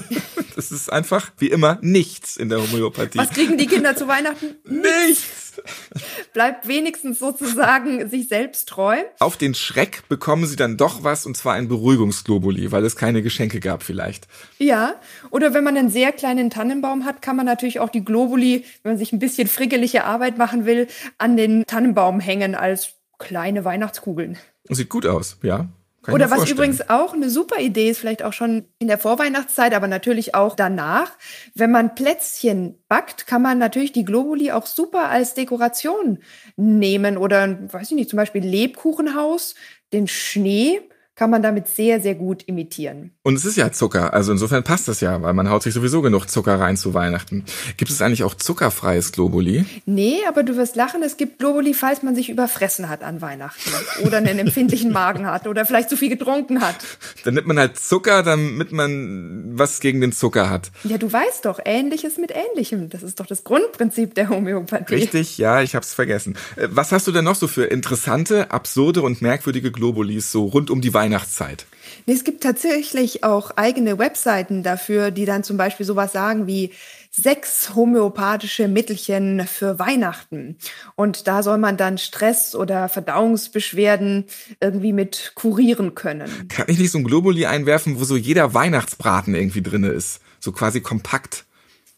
das 0.56 0.72
ist 0.72 0.90
einfach, 0.90 1.30
wie 1.38 1.48
immer, 1.48 1.78
nichts 1.82 2.36
in 2.36 2.48
der 2.48 2.58
Homöopathie. 2.62 3.18
Was 3.18 3.30
kriegen 3.30 3.58
die 3.58 3.66
Kinder 3.66 3.94
zu 3.94 4.08
Weihnachten? 4.08 4.56
Nichts. 4.64 5.62
Bleibt 6.32 6.68
wenigstens 6.68 7.18
sozusagen 7.18 8.08
sich 8.08 8.28
selbst 8.28 8.68
treu. 8.68 8.96
Auf 9.18 9.36
den 9.36 9.54
Schreck 9.54 10.08
bekommen 10.08 10.46
sie 10.46 10.56
dann 10.56 10.76
doch 10.76 11.04
was, 11.04 11.26
und 11.26 11.36
zwar 11.36 11.54
ein 11.54 11.68
Beruhigungsglobuli, 11.68 12.72
weil 12.72 12.84
es 12.84 12.96
keine 12.96 13.22
Geschenke 13.22 13.60
gab 13.60 13.82
vielleicht. 13.82 14.26
Ja, 14.58 14.94
oder 15.30 15.54
wenn 15.54 15.64
man 15.64 15.76
einen 15.76 15.90
sehr 15.90 16.12
kleinen 16.12 16.50
Tannenbaum 16.50 17.04
hat, 17.04 17.20
kann 17.22 17.36
man 17.36 17.46
natürlich 17.46 17.80
auch 17.80 17.90
die 17.90 18.04
Globuli, 18.04 18.64
wenn 18.82 18.92
man 18.92 18.98
sich 18.98 19.12
ein 19.12 19.18
bisschen 19.18 19.48
frickelige 19.48 20.04
Arbeit 20.04 20.38
machen 20.38 20.64
will, 20.64 20.88
an 21.18 21.36
den 21.36 21.64
Tannenbaum 21.66 22.20
hängen 22.20 22.54
als 22.54 22.94
kleine 23.18 23.64
Weihnachtskugeln. 23.64 24.38
Sieht 24.68 24.88
gut 24.88 25.06
aus, 25.06 25.38
ja. 25.42 25.68
Kann 26.02 26.14
Oder 26.14 26.30
was 26.30 26.50
übrigens 26.50 26.88
auch 26.88 27.12
eine 27.12 27.28
super 27.28 27.60
Idee 27.60 27.90
ist, 27.90 27.98
vielleicht 27.98 28.22
auch 28.22 28.32
schon 28.32 28.64
in 28.78 28.88
der 28.88 28.96
Vorweihnachtszeit, 28.96 29.74
aber 29.74 29.86
natürlich 29.86 30.34
auch 30.34 30.56
danach. 30.56 31.12
Wenn 31.54 31.70
man 31.70 31.94
Plätzchen 31.94 32.78
backt, 32.88 33.26
kann 33.26 33.42
man 33.42 33.58
natürlich 33.58 33.92
die 33.92 34.06
Globuli 34.06 34.50
auch 34.50 34.64
super 34.64 35.10
als 35.10 35.34
Dekoration 35.34 36.20
nehmen 36.56 37.18
oder, 37.18 37.58
weiß 37.70 37.90
ich 37.90 37.96
nicht, 37.96 38.08
zum 38.08 38.16
Beispiel 38.16 38.42
Lebkuchenhaus, 38.42 39.54
den 39.92 40.08
Schnee 40.08 40.80
kann 41.20 41.28
man 41.28 41.42
damit 41.42 41.68
sehr, 41.68 42.00
sehr 42.00 42.14
gut 42.14 42.44
imitieren. 42.44 43.10
Und 43.24 43.34
es 43.34 43.44
ist 43.44 43.58
ja 43.58 43.70
Zucker, 43.70 44.14
also 44.14 44.32
insofern 44.32 44.64
passt 44.64 44.88
das 44.88 45.02
ja, 45.02 45.20
weil 45.20 45.34
man 45.34 45.50
haut 45.50 45.62
sich 45.62 45.74
sowieso 45.74 46.00
genug 46.00 46.24
Zucker 46.30 46.58
rein 46.58 46.78
zu 46.78 46.94
Weihnachten. 46.94 47.44
Gibt 47.76 47.90
es 47.90 48.00
eigentlich 48.00 48.24
auch 48.24 48.32
zuckerfreies 48.32 49.12
Globuli? 49.12 49.66
Nee, 49.84 50.20
aber 50.26 50.44
du 50.44 50.56
wirst 50.56 50.76
lachen, 50.76 51.02
es 51.02 51.18
gibt 51.18 51.38
Globuli, 51.38 51.74
falls 51.74 52.02
man 52.02 52.14
sich 52.14 52.30
überfressen 52.30 52.88
hat 52.88 53.02
an 53.02 53.20
Weihnachten 53.20 53.70
oder 54.06 54.16
einen 54.16 54.38
empfindlichen 54.38 54.92
Magen 54.92 55.26
hat 55.26 55.46
oder 55.46 55.66
vielleicht 55.66 55.90
zu 55.90 55.98
viel 55.98 56.08
getrunken 56.08 56.62
hat. 56.62 56.76
Dann 57.24 57.34
nimmt 57.34 57.48
man 57.48 57.58
halt 57.58 57.78
Zucker, 57.78 58.22
damit 58.22 58.72
man 58.72 59.58
was 59.58 59.80
gegen 59.80 60.00
den 60.00 60.12
Zucker 60.12 60.48
hat. 60.48 60.70
Ja, 60.84 60.96
du 60.96 61.12
weißt 61.12 61.44
doch, 61.44 61.60
Ähnliches 61.62 62.16
mit 62.16 62.32
Ähnlichem. 62.32 62.88
Das 62.88 63.02
ist 63.02 63.20
doch 63.20 63.26
das 63.26 63.44
Grundprinzip 63.44 64.14
der 64.14 64.30
Homöopathie. 64.30 64.94
Richtig, 64.94 65.36
ja, 65.36 65.60
ich 65.60 65.74
hab's 65.74 65.92
vergessen. 65.92 66.38
Äh, 66.56 66.68
was 66.70 66.92
hast 66.92 67.06
du 67.06 67.12
denn 67.12 67.26
noch 67.26 67.34
so 67.34 67.46
für 67.46 67.64
interessante, 67.64 68.50
absurde 68.50 69.02
und 69.02 69.20
merkwürdige 69.20 69.70
Globulis 69.70 70.32
so 70.32 70.46
rund 70.46 70.70
um 70.70 70.80
die 70.80 70.94
Weihnachten? 70.94 71.09
Weihnachtszeit? 71.10 71.66
Nee, 72.06 72.14
es 72.14 72.24
gibt 72.24 72.42
tatsächlich 72.42 73.24
auch 73.24 73.50
eigene 73.56 73.98
Webseiten 73.98 74.62
dafür, 74.62 75.10
die 75.10 75.24
dann 75.24 75.42
zum 75.42 75.56
Beispiel 75.56 75.84
sowas 75.84 76.12
sagen 76.12 76.46
wie 76.46 76.72
sechs 77.10 77.74
homöopathische 77.74 78.68
Mittelchen 78.68 79.44
für 79.46 79.80
Weihnachten. 79.80 80.56
Und 80.94 81.26
da 81.26 81.42
soll 81.42 81.58
man 81.58 81.76
dann 81.76 81.98
Stress 81.98 82.54
oder 82.54 82.88
Verdauungsbeschwerden 82.88 84.26
irgendwie 84.60 84.92
mit 84.92 85.32
kurieren 85.34 85.96
können. 85.96 86.48
Kann 86.48 86.66
ich 86.68 86.78
nicht 86.78 86.92
so 86.92 86.98
ein 86.98 87.04
Globuli 87.04 87.46
einwerfen, 87.46 87.98
wo 87.98 88.04
so 88.04 88.16
jeder 88.16 88.54
Weihnachtsbraten 88.54 89.34
irgendwie 89.34 89.62
drin 89.62 89.82
ist? 89.82 90.20
So 90.38 90.52
quasi 90.52 90.80
kompakt. 90.80 91.46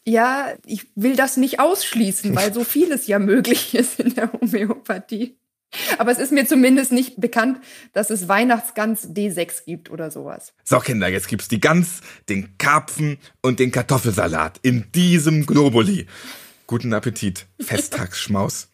Ja, 0.05 0.47
ich 0.65 0.87
will 0.95 1.15
das 1.15 1.37
nicht 1.37 1.59
ausschließen, 1.59 2.35
weil 2.35 2.51
so 2.53 2.63
vieles 2.63 3.07
ja 3.07 3.19
möglich 3.19 3.75
ist 3.75 3.99
in 3.99 4.15
der 4.15 4.33
Homöopathie. 4.33 5.37
Aber 5.99 6.11
es 6.11 6.17
ist 6.17 6.31
mir 6.31 6.45
zumindest 6.45 6.91
nicht 6.91 7.19
bekannt, 7.19 7.59
dass 7.93 8.09
es 8.09 8.27
Weihnachtsgans 8.27 9.09
D6 9.09 9.65
gibt 9.65 9.91
oder 9.91 10.11
sowas. 10.11 10.53
So, 10.63 10.79
Kinder, 10.79 11.07
jetzt 11.07 11.27
gibt's 11.27 11.47
die 11.47 11.59
Gans, 11.59 12.01
den 12.29 12.57
Karpfen 12.57 13.17
und 13.41 13.59
den 13.59 13.71
Kartoffelsalat 13.71 14.59
in 14.61 14.91
diesem 14.93 15.45
Globuli. 15.45 16.07
Guten 16.67 16.93
Appetit. 16.93 17.45
Festtagsschmaus. 17.61 18.69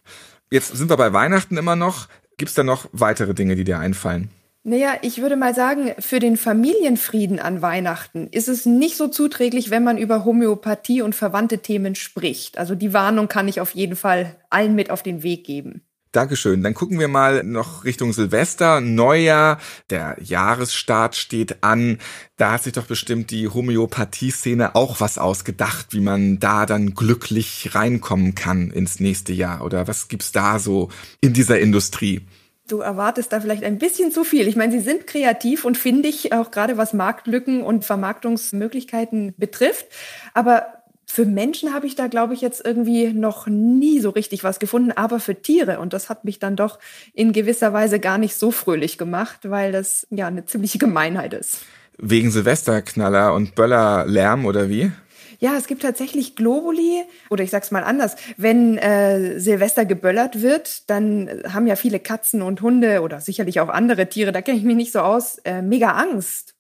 Jetzt 0.52 0.76
sind 0.76 0.90
wir 0.90 0.98
bei 0.98 1.14
Weihnachten 1.14 1.58
immer 1.58 1.76
noch. 1.76 2.08
Gibt's 2.38 2.54
da 2.54 2.64
noch 2.64 2.88
weitere 2.92 3.34
Dinge, 3.34 3.56
die 3.56 3.64
dir 3.64 3.80
einfallen? 3.80 4.30
Naja, 4.64 4.98
ich 5.02 5.22
würde 5.22 5.38
mal 5.38 5.56
sagen, 5.56 5.94
für 6.00 6.20
den 6.20 6.36
Familienfrieden 6.36 7.40
an 7.40 7.62
Weihnachten 7.62 8.28
ist 8.28 8.50
es 8.50 8.66
nicht 8.66 8.98
so 8.98 9.08
zuträglich, 9.08 9.70
wenn 9.70 9.84
man 9.84 9.98
über 9.98 10.26
Homöopathie 10.26 11.02
und 11.02 11.16
verwandte 11.16 11.60
Themen 11.60 11.96
spricht. 11.96 12.58
Also 12.58 12.76
die 12.76 12.94
Warnung 12.94 13.30
kann 13.30 13.48
ich 13.48 13.62
auf 13.62 13.72
jeden 13.72 13.96
Fall 13.96 14.36
allen 14.50 14.76
mit 14.76 14.92
auf 14.92 15.02
den 15.02 15.24
Weg 15.24 15.46
geben. 15.46 15.82
Dankeschön. 16.12 16.64
Dann 16.64 16.74
gucken 16.74 16.98
wir 16.98 17.08
mal 17.08 17.44
noch 17.44 17.84
Richtung 17.84 18.14
Silvester, 18.14 18.82
Neujahr. 18.82 19.60
Der 19.92 20.18
Jahresstart 20.20 21.16
steht 21.16 21.64
an. 21.64 22.00
Da 22.36 22.54
hat 22.54 22.64
sich 22.64 22.74
doch 22.74 22.88
bestimmt 22.88 23.30
die 23.30 23.48
Homöopathie-Szene 23.48 24.74
auch 24.74 25.02
was 25.02 25.20
ausgedacht, 25.20 25.88
wie 25.92 26.00
man 26.00 26.40
da 26.40 26.66
dann 26.66 26.96
glücklich 26.96 27.76
reinkommen 27.76 28.34
kann 28.34 28.72
ins 28.72 29.00
nächste 29.00 29.34
Jahr. 29.34 29.64
Oder 29.64 29.88
was 29.88 30.08
gibt's 30.08 30.32
da 30.32 30.58
so 30.58 30.90
in 31.22 31.34
dieser 31.34 31.60
Industrie? 31.60 32.26
Du 32.68 32.80
erwartest 32.80 33.32
da 33.32 33.40
vielleicht 33.40 33.64
ein 33.64 33.78
bisschen 33.78 34.12
zu 34.12 34.24
viel. 34.24 34.48
Ich 34.48 34.56
meine, 34.56 34.72
sie 34.72 34.80
sind 34.80 35.06
kreativ 35.06 35.64
und 35.64 35.78
findig, 35.78 36.34
auch 36.34 36.50
gerade 36.50 36.78
was 36.78 36.94
Marktlücken 36.94 37.62
und 37.62 37.86
Vermarktungsmöglichkeiten 37.86 39.36
betrifft. 39.38 39.86
Aber 40.34 40.79
für 41.12 41.26
Menschen 41.26 41.74
habe 41.74 41.88
ich 41.88 41.96
da, 41.96 42.08
glaube 42.08 42.36
ich, 42.36 42.42
jetzt 42.42 42.64
irgendwie 42.64 43.08
noch 43.08 43.48
nie 43.48 44.00
so 44.00 44.12
richtig 44.12 44.44
was 44.44 44.60
gefunden, 44.60 44.92
aber 44.92 45.20
für 45.20 45.42
Tiere. 45.42 45.80
Und 45.80 45.92
das 45.92 46.08
hat 46.08 46.24
mich 46.24 46.38
dann 46.38 46.56
doch 46.56 46.78
in 47.14 47.34
gewisser 47.34 47.74
Weise 47.74 48.00
gar 48.00 48.20
nicht 48.20 48.36
so 48.36 48.52
fröhlich 48.52 49.00
gemacht, 49.00 49.50
weil 49.50 49.72
das 49.72 50.06
ja 50.12 50.28
eine 50.28 50.46
ziemliche 50.46 50.78
Gemeinheit 50.78 51.34
ist. 51.34 51.62
Wegen 51.98 52.30
Silvesterknaller 52.30 53.34
und 53.34 53.56
Böllerlärm 53.56 54.46
oder 54.46 54.70
wie? 54.70 54.92
Ja, 55.40 55.56
es 55.58 55.68
gibt 55.68 55.82
tatsächlich 55.82 56.36
Globuli, 56.36 57.02
oder 57.30 57.44
ich 57.44 57.50
sag's 57.50 57.72
mal 57.72 57.84
anders, 57.84 58.16
wenn 58.38 58.78
äh, 58.78 59.40
Silvester 59.40 59.86
geböllert 59.86 60.42
wird, 60.42 60.90
dann 60.90 61.30
haben 61.52 61.66
ja 61.66 61.76
viele 61.76 62.00
Katzen 62.00 62.42
und 62.42 62.62
Hunde 62.62 63.02
oder 63.02 63.20
sicherlich 63.20 63.62
auch 63.62 63.70
andere 63.70 64.08
Tiere, 64.10 64.32
da 64.32 64.42
kenne 64.42 64.58
ich 64.58 64.64
mich 64.64 64.76
nicht 64.76 64.92
so 64.92 65.00
aus, 65.00 65.40
äh, 65.46 65.62
mega 65.62 65.92
Angst. 65.92 66.56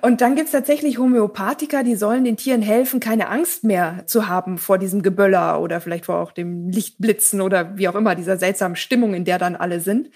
Und 0.00 0.20
dann 0.20 0.34
gibt's 0.34 0.52
tatsächlich 0.52 0.98
Homöopathika, 0.98 1.82
die 1.82 1.94
sollen 1.94 2.24
den 2.24 2.36
Tieren 2.36 2.62
helfen, 2.62 2.98
keine 3.00 3.28
Angst 3.28 3.64
mehr 3.64 4.02
zu 4.06 4.28
haben 4.28 4.58
vor 4.58 4.78
diesem 4.78 5.02
Geböller 5.02 5.60
oder 5.60 5.80
vielleicht 5.80 6.06
vor 6.06 6.16
auch 6.16 6.32
dem 6.32 6.68
Lichtblitzen 6.68 7.40
oder 7.40 7.76
wie 7.78 7.88
auch 7.88 7.94
immer, 7.94 8.14
dieser 8.14 8.36
seltsamen 8.36 8.76
Stimmung, 8.76 9.14
in 9.14 9.24
der 9.24 9.38
dann 9.38 9.56
alle 9.56 9.80
sind. 9.80 10.10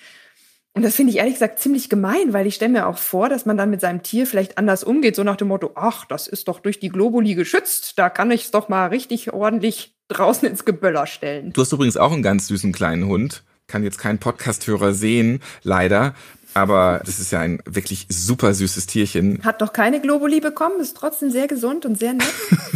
Und 0.77 0.83
das 0.83 0.97
finde 0.97 1.13
ich 1.13 1.19
ehrlich 1.19 1.35
gesagt 1.35 1.61
ziemlich 1.61 1.89
gemein, 1.89 2.33
weil 2.33 2.49
ich 2.49 2.57
stelle 2.57 2.73
mir 2.73 2.89
auch 2.89 2.99
vor, 2.99 3.29
dass 3.29 3.47
man 3.47 3.57
dann 3.57 3.71
mit 3.71 3.81
seinem 3.81 4.03
Tier 4.03 4.27
vielleicht 4.27 4.59
anders 4.59 4.83
umgeht, 4.83 5.15
so 5.15 5.23
nach 5.23 5.37
dem 5.37 5.49
Motto, 5.49 5.71
ach, 5.77 6.05
das 6.05 6.27
ist 6.27 6.49
doch 6.49 6.59
durch 6.59 6.81
die 6.81 6.89
Globuli 6.89 7.37
geschützt, 7.37 7.97
da 7.97 8.11
kann 8.11 8.33
ich 8.33 8.45
es 8.45 8.51
doch 8.51 8.69
mal 8.69 8.89
richtig 8.89 9.33
ordentlich 9.33 9.95
draußen 10.09 10.49
ins 10.49 10.65
Geböller 10.65 11.07
stellen. 11.07 11.53
Du 11.53 11.61
hast 11.61 11.73
übrigens 11.73 11.97
auch 11.97 12.13
einen 12.13 12.25
ganz 12.25 12.49
süßen 12.49 12.73
kleinen 12.73 13.07
Hund. 13.07 13.45
Kann 13.69 13.85
jetzt 13.85 13.99
kein 13.99 14.19
Podcasthörer 14.19 14.93
sehen, 14.93 15.41
leider. 15.63 16.15
Aber 16.55 17.03
das 17.05 17.19
ist 17.19 17.33
ja 17.33 17.41
ein 17.41 17.61
wirklich 17.67 18.07
super 18.09 18.55
süßes 18.55 18.87
Tierchen. 18.87 19.43
Hat 19.45 19.61
doch 19.61 19.73
keine 19.73 20.01
Globuli 20.01 20.41
bekommen, 20.41 20.81
ist 20.81 20.97
trotzdem 20.97 21.31
sehr 21.31 21.49
gesund 21.49 21.85
und 21.85 21.99
sehr 21.99 22.15
nett. 22.15 22.33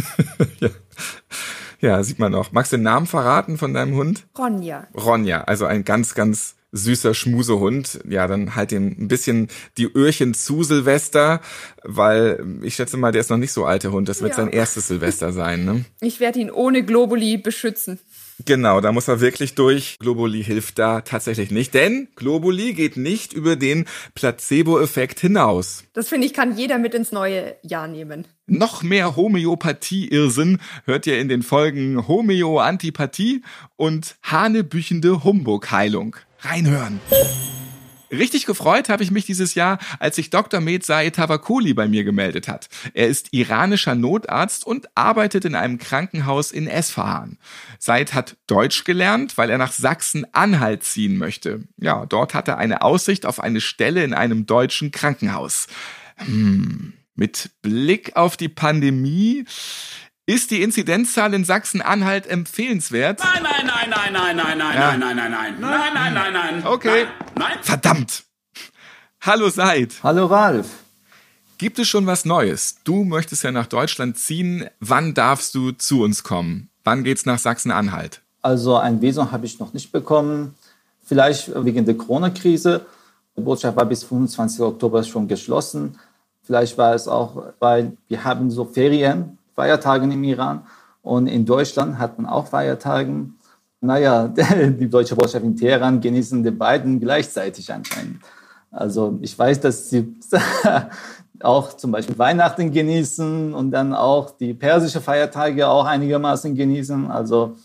ja. 0.59 0.69
ja, 1.79 2.03
sieht 2.03 2.19
man 2.19 2.35
auch. 2.35 2.51
Magst 2.51 2.73
du 2.73 2.77
den 2.77 2.83
Namen 2.83 3.07
verraten 3.07 3.57
von 3.57 3.73
deinem 3.73 3.95
Hund? 3.95 4.27
Ronja. 4.37 4.87
Ronja, 4.93 5.43
also 5.45 5.65
ein 5.65 5.85
ganz, 5.85 6.13
ganz 6.13 6.55
süßer 6.71 7.13
Schmusehund. 7.13 7.99
Ja, 8.07 8.27
dann 8.27 8.55
halt 8.55 8.71
ihm 8.71 8.95
ein 8.99 9.07
bisschen 9.07 9.47
die 9.77 9.91
Öhrchen 9.91 10.33
zu 10.33 10.63
Silvester, 10.63 11.41
weil 11.83 12.43
ich 12.61 12.75
schätze 12.75 12.97
mal, 12.97 13.11
der 13.11 13.21
ist 13.21 13.29
noch 13.29 13.37
nicht 13.37 13.53
so 13.53 13.65
alt, 13.65 13.83
der 13.83 13.91
Hund. 13.91 14.09
Das 14.09 14.21
wird 14.21 14.31
ja. 14.31 14.37
sein 14.37 14.49
erstes 14.49 14.87
Silvester 14.87 15.31
sein. 15.31 15.65
Ne? 15.65 15.85
Ich 16.01 16.19
werde 16.19 16.39
ihn 16.39 16.51
ohne 16.51 16.83
Globuli 16.83 17.37
beschützen. 17.37 17.99
Genau, 18.45 18.81
da 18.81 18.91
muss 18.91 19.07
er 19.07 19.19
wirklich 19.19 19.55
durch. 19.55 19.97
Globuli 19.99 20.43
hilft 20.43 20.79
da 20.79 21.01
tatsächlich 21.01 21.51
nicht, 21.51 21.73
denn 21.73 22.07
Globuli 22.15 22.73
geht 22.73 22.97
nicht 22.97 23.33
über 23.33 23.55
den 23.55 23.85
Placebo-Effekt 24.15 25.19
hinaus. 25.19 25.83
Das 25.93 26.09
finde 26.09 26.27
ich, 26.27 26.33
kann 26.33 26.57
jeder 26.57 26.77
mit 26.77 26.93
ins 26.93 27.11
neue 27.11 27.55
Jahr 27.63 27.87
nehmen. 27.87 28.25
Noch 28.47 28.81
mehr 28.81 29.15
Homöopathie-Irrsinn 29.15 30.59
hört 30.85 31.05
ihr 31.05 31.19
in 31.19 31.29
den 31.29 31.43
Folgen 31.43 32.07
Homöo-Antipathie 32.07 33.43
und 33.75 34.15
Hanebüchende 34.23 35.23
Humbug-Heilung 35.23 36.15
reinhören. 36.41 36.99
Richtig 38.11 38.45
gefreut 38.45 38.89
habe 38.89 39.03
ich 39.03 39.11
mich 39.11 39.25
dieses 39.25 39.55
Jahr, 39.55 39.79
als 39.99 40.15
sich 40.15 40.29
Dr. 40.29 40.61
Medzai 40.61 41.09
Tavakoli 41.09 41.73
bei 41.73 41.87
mir 41.87 42.03
gemeldet 42.03 42.47
hat. 42.47 42.69
Er 42.93 43.07
ist 43.07 43.27
iranischer 43.31 43.95
Notarzt 43.95 44.65
und 44.65 44.87
arbeitet 44.95 45.45
in 45.45 45.55
einem 45.55 45.77
Krankenhaus 45.77 46.51
in 46.51 46.67
Esfahan. 46.67 47.37
Said 47.77 48.13
hat 48.13 48.37
Deutsch 48.47 48.83
gelernt, 48.83 49.37
weil 49.37 49.49
er 49.49 49.57
nach 49.57 49.71
Sachsen-Anhalt 49.71 50.83
ziehen 50.83 51.17
möchte. 51.17 51.63
Ja, 51.77 52.05
dort 52.05 52.33
hat 52.33 52.47
er 52.47 52.57
eine 52.57 52.81
Aussicht 52.81 53.25
auf 53.25 53.39
eine 53.39 53.61
Stelle 53.61 54.03
in 54.03 54.13
einem 54.13 54.45
deutschen 54.45 54.91
Krankenhaus. 54.91 55.67
Hm. 56.17 56.93
Mit 57.15 57.51
Blick 57.61 58.15
auf 58.15 58.37
die 58.37 58.47
Pandemie 58.47 59.45
ist 60.29 60.51
die 60.51 60.61
Inzidenzzahl 60.61 61.33
in 61.33 61.43
Sachsen-Anhalt 61.43 62.27
empfehlenswert? 62.27 63.19
Nein, 63.19 63.41
nein, 63.41 63.65
nein, 63.65 63.89
nein, 63.89 64.13
nein, 64.13 64.35
nein, 64.35 64.57
nein, 64.59 64.75
ja. 64.75 64.95
nein, 64.95 65.15
nein, 65.15 65.31
nein, 65.31 65.31
nein, 65.31 65.59
nein, 65.59 65.93
nein, 65.93 66.13
nein, 66.13 66.33
nein. 66.33 66.67
Okay. 66.67 67.05
Nein, 67.05 67.33
nein. 67.35 67.57
Verdammt. 67.63 68.25
Hallo 69.21 69.49
Seid. 69.49 69.95
Hallo 70.03 70.27
Ralf. 70.27 70.67
Gibt 71.57 71.79
es 71.79 71.87
schon 71.87 72.05
was 72.05 72.25
Neues? 72.25 72.77
Du 72.83 73.03
möchtest 73.05 73.43
ja 73.43 73.51
nach 73.51 73.65
Deutschland 73.65 74.19
ziehen. 74.19 74.69
Wann 74.79 75.15
darfst 75.15 75.55
du 75.55 75.71
zu 75.71 76.03
uns 76.03 76.21
kommen? 76.21 76.69
Wann 76.83 77.03
geht's 77.03 77.25
nach 77.25 77.39
Sachsen-Anhalt? 77.39 78.21
Also 78.43 78.77
ein 78.77 79.01
Visum 79.01 79.31
habe 79.31 79.47
ich 79.47 79.59
noch 79.59 79.73
nicht 79.73 79.91
bekommen. 79.91 80.53
Vielleicht 81.03 81.51
wegen 81.65 81.85
der 81.85 81.97
Corona-Krise. 81.97 82.85
Die 83.35 83.41
Botschaft 83.41 83.75
war 83.75 83.85
bis 83.85 84.03
25. 84.03 84.61
Oktober 84.61 85.03
schon 85.03 85.27
geschlossen. 85.27 85.97
Vielleicht 86.43 86.77
war 86.77 86.93
es 86.93 87.07
auch, 87.07 87.45
weil 87.57 87.97
wir 88.07 88.23
haben 88.23 88.51
so 88.51 88.63
Ferien 88.65 89.38
Feiertagen 89.55 90.11
im 90.11 90.23
Iran. 90.23 90.65
Und 91.01 91.27
in 91.27 91.45
Deutschland 91.45 91.97
hat 91.97 92.17
man 92.17 92.29
auch 92.29 92.47
Feiertagen. 92.47 93.37
Naja, 93.81 94.27
die 94.79 94.89
deutsche 94.89 95.15
Botschaft 95.15 95.45
in 95.45 95.55
Teheran 95.55 96.01
genießen 96.01 96.43
die 96.43 96.51
beiden 96.51 96.99
gleichzeitig 96.99 97.71
anscheinend. 97.71 98.21
Also 98.71 99.17
ich 99.21 99.37
weiß, 99.37 99.61
dass 99.61 99.89
sie 99.89 100.15
auch 101.41 101.75
zum 101.75 101.91
Beispiel 101.91 102.17
Weihnachten 102.17 102.71
genießen 102.71 103.53
und 103.53 103.71
dann 103.71 103.93
auch 103.93 104.31
die 104.31 104.53
persische 104.53 105.01
Feiertage 105.01 105.67
auch 105.67 105.85
einigermaßen 105.85 106.53
genießen. 106.55 107.09
Also 107.09 107.55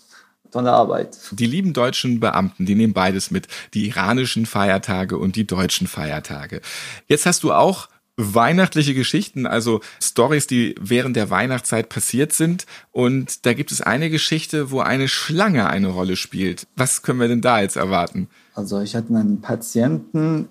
tolle 0.55 0.73
Arbeit. 0.73 1.18
Die 1.33 1.47
lieben 1.47 1.73
deutschen 1.73 2.20
Beamten, 2.20 2.64
die 2.64 2.77
nehmen 2.77 2.92
beides 2.92 3.31
mit. 3.31 3.49
Die 3.75 3.88
iranischen 3.88 4.47
Feiertage 4.47 5.18
und 5.18 5.37
die 5.37 5.47
deutschen 5.47 5.88
Feiertage. 5.88 6.61
Jetzt 7.09 7.27
hast 7.27 7.42
du 7.42 7.53
auch 7.53 7.88
weihnachtliche 8.16 8.94
Geschichten, 8.94 9.46
also 9.46 9.81
Stories, 10.00 10.46
die 10.46 10.74
während 10.81 11.16
der 11.16 11.31
Weihnachtszeit 11.31 11.88
passiert 11.88 12.33
sind. 12.33 12.66
Und 12.92 13.44
da 13.46 13.55
gibt 13.55 13.72
es 13.72 13.81
eine 13.81 14.11
Geschichte, 14.11 14.70
wo 14.70 14.81
eine 14.81 15.09
Schlange 15.09 15.68
eine 15.68 15.88
Rolle 15.88 16.16
spielt. 16.16 16.66
Was 16.77 17.03
können 17.03 17.20
wir 17.20 17.29
denn 17.29 17.40
da 17.40 17.61
jetzt 17.61 17.77
erwarten? 17.77 18.29
Also 18.55 18.81
ich 18.81 18.94
hatte 18.94 19.14
einen 19.16 19.40
Patienten, 19.40 20.48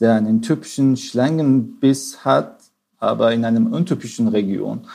der 0.00 0.14
einen 0.14 0.40
typischen 0.40 0.96
Schlangenbiss 0.96 2.24
hat, 2.24 2.60
aber 2.98 3.32
in 3.32 3.44
einem 3.44 3.72
untypischen 3.72 4.28
Region. 4.28 4.86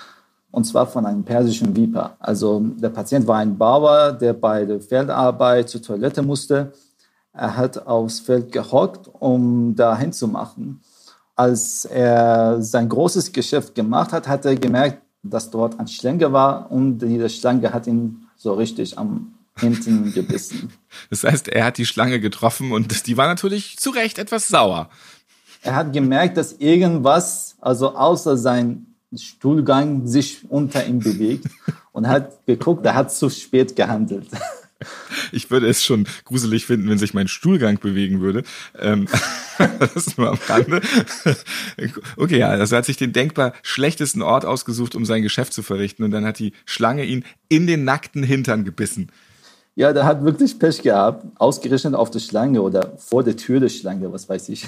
Und 0.50 0.64
zwar 0.64 0.88
von 0.88 1.06
einem 1.06 1.24
persischen 1.24 1.76
Viper. 1.76 2.16
Also 2.20 2.62
der 2.62 2.90
Patient 2.90 3.28
war 3.28 3.38
ein 3.38 3.58
Bauer, 3.58 4.14
der 4.14 4.34
bei 4.34 4.66
der 4.66 4.82
Feldarbeit 4.82 5.70
zur 5.70 5.84
Toilette 5.84 6.24
musste. 6.24 6.74
Er 7.32 7.56
hat 7.56 7.86
aufs 7.86 8.22
Feld 8.22 8.52
gehockt, 8.52 9.08
um 9.08 9.76
da 9.76 9.96
hinzumachen 9.96 10.82
als 11.38 11.86
er 11.86 12.62
sein 12.62 12.90
großes 12.90 13.32
Geschäft 13.32 13.76
gemacht 13.76 14.12
hat, 14.12 14.28
hat 14.28 14.44
er 14.46 14.56
gemerkt, 14.56 15.04
dass 15.22 15.50
dort 15.52 15.80
eine 15.80 15.88
Schlange 15.88 16.34
war 16.34 16.70
und 16.72 17.00
diese 17.00 17.30
Schlange 17.30 17.72
hat 17.72 17.88
ihn 17.88 18.28
so 18.36 18.54
richtig 18.54 18.98
am 18.98 19.34
hinten 19.58 20.14
gebissen. 20.14 20.74
Das 21.10 21.24
heißt, 21.24 21.48
er 21.48 21.66
hat 21.66 21.78
die 21.78 21.86
Schlange 21.86 22.20
getroffen 22.20 22.72
und 22.72 23.08
die 23.08 23.18
war 23.18 23.28
natürlich 23.28 23.78
zu 23.78 23.92
Recht 23.92 24.18
etwas 24.18 24.48
sauer. 24.48 24.90
Er 25.62 25.76
hat 25.76 25.94
gemerkt, 25.94 26.38
dass 26.38 26.54
irgendwas, 26.54 27.56
also 27.62 27.96
außer 27.96 28.36
sein 28.36 28.88
Stuhlgang, 29.16 30.08
sich 30.08 30.50
unter 30.50 30.86
ihm 30.86 31.00
bewegt 31.00 31.48
und 31.92 32.08
hat 32.08 32.46
geguckt, 32.46 32.86
er 32.86 32.96
hat 32.96 33.12
zu 33.12 33.30
spät 33.30 33.76
gehandelt. 33.76 34.28
Ich 35.32 35.50
würde 35.50 35.68
es 35.68 35.84
schon 35.84 36.08
gruselig 36.26 36.66
finden, 36.66 36.90
wenn 36.90 36.98
sich 36.98 37.14
mein 37.14 37.28
Stuhlgang 37.28 37.80
bewegen 37.80 38.22
würde. 38.22 38.44
Ähm, 38.78 39.08
das 39.80 40.18
nur 40.18 40.30
am 40.30 40.40
Rande. 40.48 40.82
Okay, 42.16 42.44
also 42.44 42.76
er 42.76 42.80
hat 42.80 42.86
sich 42.86 42.98
den 42.98 43.14
denkbar 43.14 43.54
schlechtesten 43.64 44.22
Ort 44.22 44.46
ausgesucht, 44.46 44.96
um 44.96 45.06
sein 45.06 45.24
Geschäft 45.24 45.54
zu 45.54 45.64
verrichten. 45.64 46.04
Und 46.04 46.12
dann 46.12 46.26
hat 46.26 46.40
die 46.40 46.54
Schlange 46.66 47.06
ihn 47.06 47.26
in 47.50 47.68
den 47.68 47.84
nackten 47.84 48.24
Hintern 48.24 48.66
gebissen. 48.66 49.12
Ja, 49.78 49.94
der 49.94 50.06
hat 50.06 50.24
wirklich 50.24 50.58
Pech 50.58 50.82
gehabt. 50.82 51.24
Ausgerechnet 51.38 51.94
auf 51.94 52.10
der 52.10 52.18
Schlange 52.18 52.64
oder 52.64 52.94
vor 52.98 53.24
der 53.24 53.38
Tür 53.38 53.60
der 53.60 53.70
Schlange, 53.70 54.12
was 54.12 54.28
weiß 54.28 54.50
ich. 54.50 54.68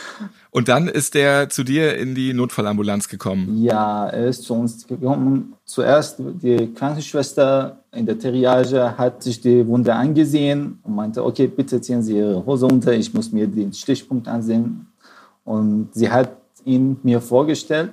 Und 0.50 0.68
dann 0.68 0.88
ist 0.88 1.12
der 1.12 1.50
zu 1.50 1.62
dir 1.62 1.98
in 1.98 2.14
die 2.14 2.32
Notfallambulanz 2.32 3.06
gekommen? 3.08 3.62
Ja, 3.62 4.08
er 4.08 4.28
ist 4.28 4.44
zu 4.44 4.54
uns 4.54 4.86
gekommen. 4.86 5.52
Zuerst 5.66 6.16
die 6.18 6.72
Krankenschwester 6.72 7.82
in 7.92 8.06
der 8.06 8.18
Triage 8.18 8.96
hat 8.96 9.22
sich 9.22 9.42
die 9.42 9.66
Wunde 9.66 9.94
angesehen 9.94 10.78
und 10.84 10.94
meinte, 10.94 11.22
okay, 11.22 11.48
bitte 11.48 11.78
ziehen 11.82 12.02
Sie 12.02 12.16
Ihre 12.16 12.46
Hose 12.46 12.64
unter, 12.64 12.94
ich 12.94 13.12
muss 13.12 13.30
mir 13.32 13.46
den 13.46 13.74
Stichpunkt 13.74 14.26
ansehen. 14.26 14.86
Und 15.44 15.90
sie 15.92 16.10
hat 16.10 16.30
ihn 16.64 16.96
mir 17.02 17.20
vorgestellt. 17.20 17.92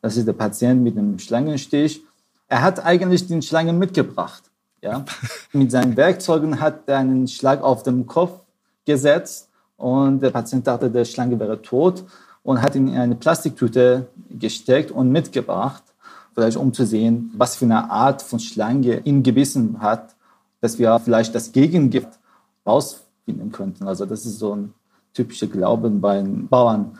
Das 0.00 0.16
ist 0.16 0.28
der 0.28 0.32
Patient 0.34 0.80
mit 0.80 0.96
dem 0.96 1.18
Schlangenstich. 1.18 2.02
Er 2.46 2.62
hat 2.62 2.84
eigentlich 2.84 3.26
den 3.26 3.42
Schlangen 3.42 3.80
mitgebracht. 3.80 4.44
Ja? 4.84 5.04
Mit 5.52 5.70
seinen 5.70 5.96
Werkzeugen 5.96 6.60
hat 6.60 6.82
er 6.86 6.98
einen 6.98 7.26
Schlag 7.26 7.62
auf 7.62 7.82
den 7.82 8.06
Kopf 8.06 8.40
gesetzt 8.84 9.48
und 9.76 10.20
der 10.20 10.30
Patient 10.30 10.66
dachte, 10.66 10.90
der 10.90 11.06
Schlange 11.06 11.40
wäre 11.40 11.60
tot 11.60 12.04
und 12.42 12.60
hat 12.60 12.76
ihn 12.76 12.88
in 12.88 12.98
eine 12.98 13.14
Plastiktüte 13.14 14.06
gesteckt 14.30 14.90
und 14.90 15.10
mitgebracht, 15.10 15.82
vielleicht 16.34 16.58
um 16.58 16.72
zu 16.72 16.84
sehen, 16.84 17.32
was 17.34 17.56
für 17.56 17.64
eine 17.64 17.90
Art 17.90 18.20
von 18.20 18.38
Schlange 18.38 19.00
ihn 19.00 19.22
gebissen 19.22 19.80
hat, 19.80 20.14
dass 20.60 20.78
wir 20.78 20.98
vielleicht 20.98 21.34
das 21.34 21.50
Gegengift 21.50 22.18
rausfinden 22.66 23.50
könnten. 23.52 23.88
Also 23.88 24.04
das 24.04 24.26
ist 24.26 24.38
so 24.38 24.54
ein 24.54 24.74
typischer 25.14 25.46
Glauben 25.46 26.00
bei 26.00 26.16
den 26.16 26.46
Bauern. 26.46 26.98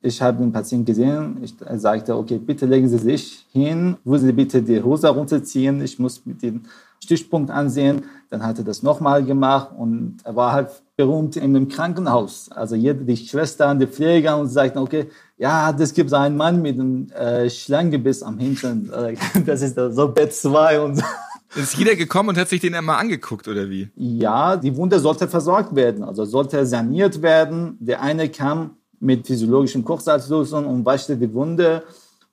Ich 0.00 0.20
habe 0.20 0.38
den 0.38 0.52
Patienten 0.52 0.84
gesehen. 0.84 1.38
Ich 1.42 1.54
sagte, 1.80 2.16
okay, 2.16 2.38
bitte 2.38 2.66
legen 2.66 2.88
Sie 2.88 2.98
sich 2.98 3.46
hin. 3.52 3.96
Würden 4.04 4.26
Sie 4.26 4.32
bitte 4.32 4.60
die 4.60 4.82
Hose 4.82 5.08
runterziehen? 5.08 5.80
Ich 5.80 5.98
muss 5.98 6.26
mit 6.26 6.42
dem 6.42 6.62
Stichpunkt 7.02 7.50
ansehen. 7.50 8.04
Dann 8.30 8.44
hat 8.44 8.58
er 8.58 8.64
das 8.64 8.82
nochmal 8.82 9.24
gemacht 9.24 9.70
und 9.76 10.18
er 10.24 10.36
war 10.36 10.52
halt 10.52 10.70
berühmt 10.96 11.36
in 11.36 11.52
dem 11.52 11.68
Krankenhaus. 11.68 12.50
Also 12.50 12.76
jede, 12.76 13.04
die 13.04 13.16
Schwestern, 13.16 13.78
die 13.78 13.86
Pfleger 13.86 14.38
und 14.38 14.48
sagten, 14.48 14.78
okay, 14.78 15.06
ja, 15.36 15.72
das 15.72 15.92
gibt 15.92 16.12
einen 16.14 16.36
Mann 16.36 16.62
mit 16.62 16.78
einem 16.78 17.10
äh, 17.10 17.50
Schlangenbiss 17.50 18.22
am 18.22 18.38
Hintern. 18.38 18.90
Das 19.46 19.62
ist 19.62 19.74
so 19.74 20.08
Bett 20.08 20.32
2 20.32 20.80
und 20.80 20.96
so. 20.96 21.04
Ist 21.54 21.76
jeder 21.76 21.96
gekommen 21.96 22.30
und 22.30 22.38
hat 22.38 22.48
sich 22.48 22.60
den 22.60 22.74
einmal 22.74 22.98
angeguckt, 22.98 23.46
oder 23.46 23.68
wie? 23.68 23.90
Ja, 23.94 24.56
die 24.56 24.74
Wunde 24.74 24.98
sollte 24.98 25.28
versorgt 25.28 25.74
werden, 25.74 26.02
also 26.02 26.24
sollte 26.24 26.64
saniert 26.64 27.20
werden. 27.20 27.76
Der 27.78 28.00
eine 28.00 28.30
kam 28.30 28.76
mit 29.00 29.26
physiologischen 29.26 29.84
Kochsalzlösung 29.84 30.64
und 30.64 30.86
waschte 30.86 31.16
die 31.16 31.32
Wunde. 31.34 31.82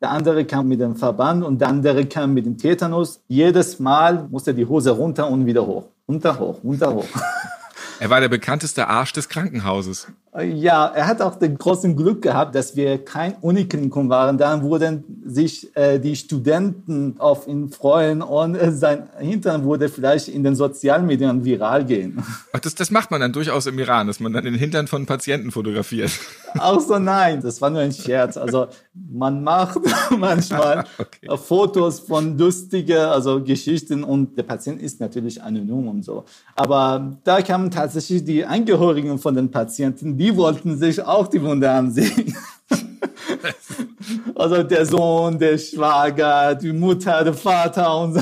Der 0.02 0.12
andere 0.12 0.46
kam 0.46 0.70
mit 0.70 0.80
dem 0.80 0.96
Verband 0.96 1.44
und 1.44 1.60
der 1.60 1.68
andere 1.68 2.06
kam 2.06 2.34
mit 2.34 2.46
dem 2.46 2.58
Tetanus. 2.58 3.20
Jedes 3.28 3.80
Mal 3.80 4.30
musste 4.30 4.54
die 4.54 4.66
Hose 4.66 4.92
runter 4.92 5.30
und 5.30 5.46
wieder 5.46 5.66
hoch. 5.66 5.90
Runter, 6.08 6.40
hoch, 6.40 6.64
runter, 6.64 6.94
hoch. 6.94 7.08
Er 8.00 8.10
war 8.10 8.22
der 8.22 8.30
bekannteste 8.30 8.88
Arsch 8.88 9.12
des 9.12 9.28
Krankenhauses. 9.28 10.08
Ja, 10.38 10.86
er 10.86 11.08
hat 11.08 11.24
auch 11.24 11.38
den 11.38 11.58
großen 11.58 11.96
Glück 11.96 12.22
gehabt, 12.22 12.54
dass 12.54 12.76
wir 12.76 13.04
kein 13.04 13.34
Uniklinikum 13.42 14.10
waren. 14.10 14.38
Dann 14.38 14.62
wurden 14.62 15.04
sich 15.26 15.76
äh, 15.76 15.98
die 15.98 16.16
Studenten 16.16 17.16
auf 17.18 17.48
ihn 17.48 17.70
freuen 17.70 18.22
und 18.22 18.54
äh, 18.54 18.72
sein 18.72 19.10
Hintern 19.18 19.64
wurde 19.64 19.90
vielleicht 19.90 20.28
in 20.28 20.44
den 20.44 20.54
Sozialmedien 20.54 21.44
viral 21.44 21.84
gehen. 21.84 22.24
Ach, 22.54 22.60
das, 22.60 22.76
das 22.76 22.92
macht 22.92 23.10
man 23.10 23.22
dann 23.22 23.34
durchaus 23.34 23.66
im 23.66 23.80
Iran, 23.80 24.06
dass 24.06 24.20
man 24.20 24.32
dann 24.32 24.44
den 24.44 24.54
Hintern 24.54 24.86
von 24.86 25.08
Patienten 25.08 25.50
fotografiert. 25.50 26.12
Auch 26.60 26.80
so 26.80 27.00
nein, 27.00 27.42
das 27.42 27.60
war 27.60 27.72
nur 27.72 27.82
ein 27.82 27.92
Scherz. 27.92 28.38
Also 28.38 28.68
man 28.94 29.44
macht 29.44 29.80
manchmal 30.18 30.86
okay. 31.00 31.38
Fotos 31.38 32.02
von 32.02 32.38
lustigen 32.38 33.00
also 33.00 33.44
Geschichten 33.44 34.04
und 34.04 34.38
der 34.38 34.44
Patient 34.44 34.80
ist 34.80 35.00
natürlich 35.00 35.42
anonym 35.42 35.88
und 35.88 36.06
so. 36.06 36.26
Aber 36.56 37.18
da 37.24 37.42
kamen 37.42 37.72
tatsächlich 37.72 38.24
die 38.24 38.46
Angehörigen 38.46 39.18
von 39.18 39.34
den 39.34 39.50
Patienten, 39.50 40.19
die 40.20 40.36
wollten 40.36 40.78
sich 40.78 41.02
auch 41.02 41.28
die 41.28 41.42
Wunde 41.42 41.72
ansehen. 41.72 42.36
also 44.36 44.64
der 44.64 44.86
Sohn, 44.86 45.40
der 45.40 45.58
Schwager, 45.58 46.56
die 46.56 46.74
Mutter, 46.74 47.24
der 47.24 47.34
Vater 47.34 47.98
und 47.98 48.16
so. 48.16 48.22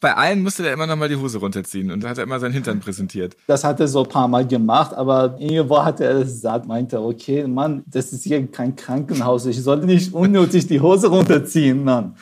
Bei 0.00 0.14
allen 0.14 0.42
musste 0.42 0.62
der 0.62 0.72
immer 0.72 0.86
noch 0.86 0.96
mal 0.96 1.08
die 1.08 1.16
Hose 1.16 1.38
runterziehen 1.38 1.90
und 1.90 2.02
da 2.02 2.08
hat 2.08 2.18
er 2.18 2.24
immer 2.24 2.40
seinen 2.40 2.52
Hintern 2.52 2.80
präsentiert. 2.80 3.36
Das 3.46 3.62
hat 3.62 3.78
er 3.80 3.88
so 3.88 4.02
ein 4.02 4.08
paar 4.08 4.28
Mal 4.28 4.46
gemacht, 4.46 4.94
aber 4.94 5.36
irgendwo 5.38 5.82
hat 5.82 6.00
er 6.00 6.16
es 6.16 6.28
gesagt, 6.28 6.66
meinte, 6.66 7.00
okay, 7.00 7.46
Mann, 7.46 7.84
das 7.86 8.12
ist 8.12 8.24
hier 8.24 8.46
kein 8.46 8.74
Krankenhaus, 8.74 9.46
ich 9.46 9.62
soll 9.62 9.84
nicht 9.84 10.12
unnötig 10.14 10.66
die 10.66 10.80
Hose 10.80 11.08
runterziehen, 11.08 11.84
Mann. 11.84 12.16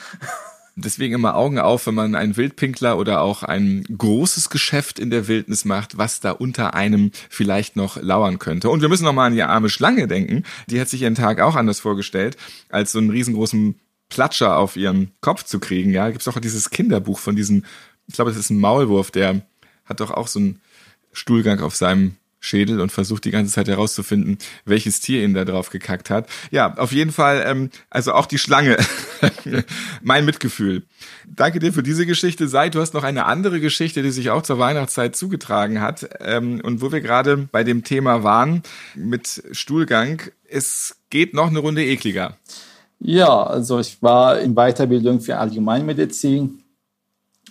Deswegen 0.75 1.15
immer 1.15 1.35
Augen 1.35 1.59
auf, 1.59 1.87
wenn 1.87 1.95
man 1.95 2.15
einen 2.15 2.37
Wildpinkler 2.37 2.97
oder 2.97 3.21
auch 3.21 3.43
ein 3.43 3.85
großes 3.85 4.49
Geschäft 4.49 4.99
in 4.99 5.11
der 5.11 5.29
Wildnis 5.29 5.67
macht, 5.67 5.99
was 5.99 6.21
da 6.21 6.31
unter 6.31 6.73
einem 6.73 7.11
vielleicht 7.29 7.77
noch 7.77 8.01
lauern 8.01 8.39
könnte. 8.39 8.71
Und 8.71 8.81
wir 8.81 8.89
müssen 8.89 9.05
noch 9.05 9.13
mal 9.13 9.27
an 9.27 9.35
die 9.35 9.43
arme 9.43 9.69
Schlange 9.69 10.09
denken. 10.09 10.45
Die 10.69 10.81
hat 10.81 10.89
sich 10.89 11.03
ihren 11.03 11.15
Tag 11.15 11.41
auch 11.41 11.57
anders 11.57 11.81
vorgestellt, 11.81 12.39
als 12.71 12.93
so 12.93 12.99
einen 12.99 13.11
riesengroßen 13.11 13.79
Platscher 14.09 14.57
auf 14.57 14.77
ihren 14.77 15.13
Kopf 15.21 15.45
zu 15.45 15.59
kriegen. 15.59 15.91
Ja, 15.91 16.09
gibt's 16.11 16.29
auch 16.29 16.39
dieses 16.41 16.71
Kinderbuch 16.71 17.19
von 17.19 17.37
diesem, 17.37 17.65
ich 18.07 18.15
glaube, 18.15 18.31
das 18.31 18.41
ist 18.41 18.51
ein 18.51 18.61
Maulwurf, 18.61 19.11
der 19.11 19.43
hat 19.85 20.01
doch 20.01 20.11
auch 20.11 20.29
so 20.29 20.39
einen 20.39 20.61
Stuhlgang 21.13 21.61
auf 21.61 21.77
seinem 21.77 22.17
Schädel 22.43 22.81
und 22.81 22.93
versucht 22.93 23.25
die 23.25 23.31
ganze 23.31 23.53
Zeit 23.53 23.69
herauszufinden, 23.69 24.37
welches 24.65 25.01
Tier 25.01 25.25
ihn 25.25 25.33
da 25.33 25.45
drauf 25.45 25.71
gekackt 25.71 26.11
hat. 26.11 26.29
Ja, 26.51 26.75
auf 26.77 26.93
jeden 26.93 27.13
Fall, 27.13 27.43
ähm, 27.47 27.71
also 27.89 28.13
auch 28.13 28.27
die 28.27 28.39
Schlange. 28.39 28.77
mein 30.03 30.25
Mitgefühl. 30.25 30.83
Danke 31.27 31.61
dir 31.61 31.73
für 31.73 31.83
diese 31.83 32.05
Geschichte. 32.05 32.49
Sei, 32.49 32.69
du 32.69 32.81
hast 32.81 32.95
noch 32.95 33.05
eine 33.05 33.27
andere 33.27 33.61
Geschichte, 33.61 34.03
die 34.03 34.11
sich 34.11 34.31
auch 34.31 34.43
zur 34.43 34.59
Weihnachtszeit 34.59 35.15
zugetragen 35.17 35.81
hat. 35.81 36.09
Ähm, 36.21 36.61
und 36.63 36.83
wo 36.83 36.93
wir 36.93 37.01
gerade 37.01 37.49
bei 37.51 37.65
dem 37.65 37.85
Thema 37.85 38.25
waren 38.25 38.63
mit 38.95 39.43
Stuhlgang, 39.53 40.21
es 40.49 40.97
geht 41.11 41.33
noch 41.33 41.49
eine 41.49 41.61
Runde 41.61 41.85
ekliger. 41.85 42.37
Ja, 42.99 43.43
also 43.43 43.79
ich 43.79 44.03
war 44.03 44.41
in 44.41 44.55
Weiterbildung 44.55 45.21
für 45.21 45.39
Allgemeinmedizin 45.39 46.63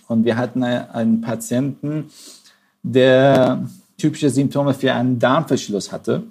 und 0.08 0.24
wir 0.24 0.36
hatten 0.36 0.62
einen 0.62 1.20
Patienten, 1.20 2.10
der 2.82 3.68
typische 4.02 4.30
Symptome 4.30 4.74
für 4.74 4.92
einen 4.92 5.20
Darmverschluss 5.20 5.92
hatte. 5.92 6.24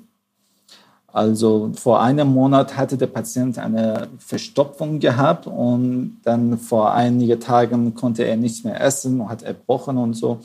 Also 1.08 1.72
vor 1.74 2.02
einem 2.02 2.28
Monat 2.28 2.76
hatte 2.76 2.98
der 2.98 3.08
Patient 3.08 3.58
eine 3.58 4.10
Verstopfung 4.18 5.00
gehabt 5.00 5.48
und 5.48 6.20
dann 6.24 6.58
vor 6.58 6.94
einigen 6.94 7.40
Tagen 7.40 7.96
konnte 7.96 8.24
er 8.24 8.36
nichts 8.36 8.66
mehr 8.66 8.80
essen 8.82 9.22
und 9.22 9.30
hat 9.30 9.44
erbrochen 9.44 9.98
und 9.98 10.16
so. 10.16 10.40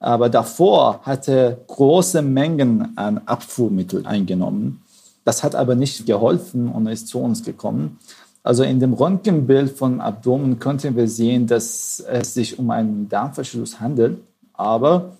Aber 0.00 0.28
davor 0.28 1.00
hatte 1.02 1.58
große 1.68 2.20
Mengen 2.20 2.96
an 2.96 3.20
Abfuhrmittel 3.26 4.04
eingenommen. 4.04 4.82
Das 5.24 5.44
hat 5.44 5.54
aber 5.54 5.76
nicht 5.76 6.04
geholfen 6.04 6.68
und 6.68 6.88
ist 6.88 7.06
zu 7.06 7.20
uns 7.20 7.44
gekommen. 7.44 7.98
Also 8.42 8.64
in 8.64 8.80
dem 8.80 8.92
Röntgenbild 8.92 9.70
vom 9.70 10.00
Abdomen 10.00 10.58
konnten 10.58 10.96
wir 10.96 11.06
sehen, 11.06 11.46
dass 11.46 12.00
es 12.00 12.34
sich 12.34 12.58
um 12.58 12.70
einen 12.70 13.08
Darmverschluss 13.08 13.78
handelt. 13.78 14.18
Aber 14.52 15.12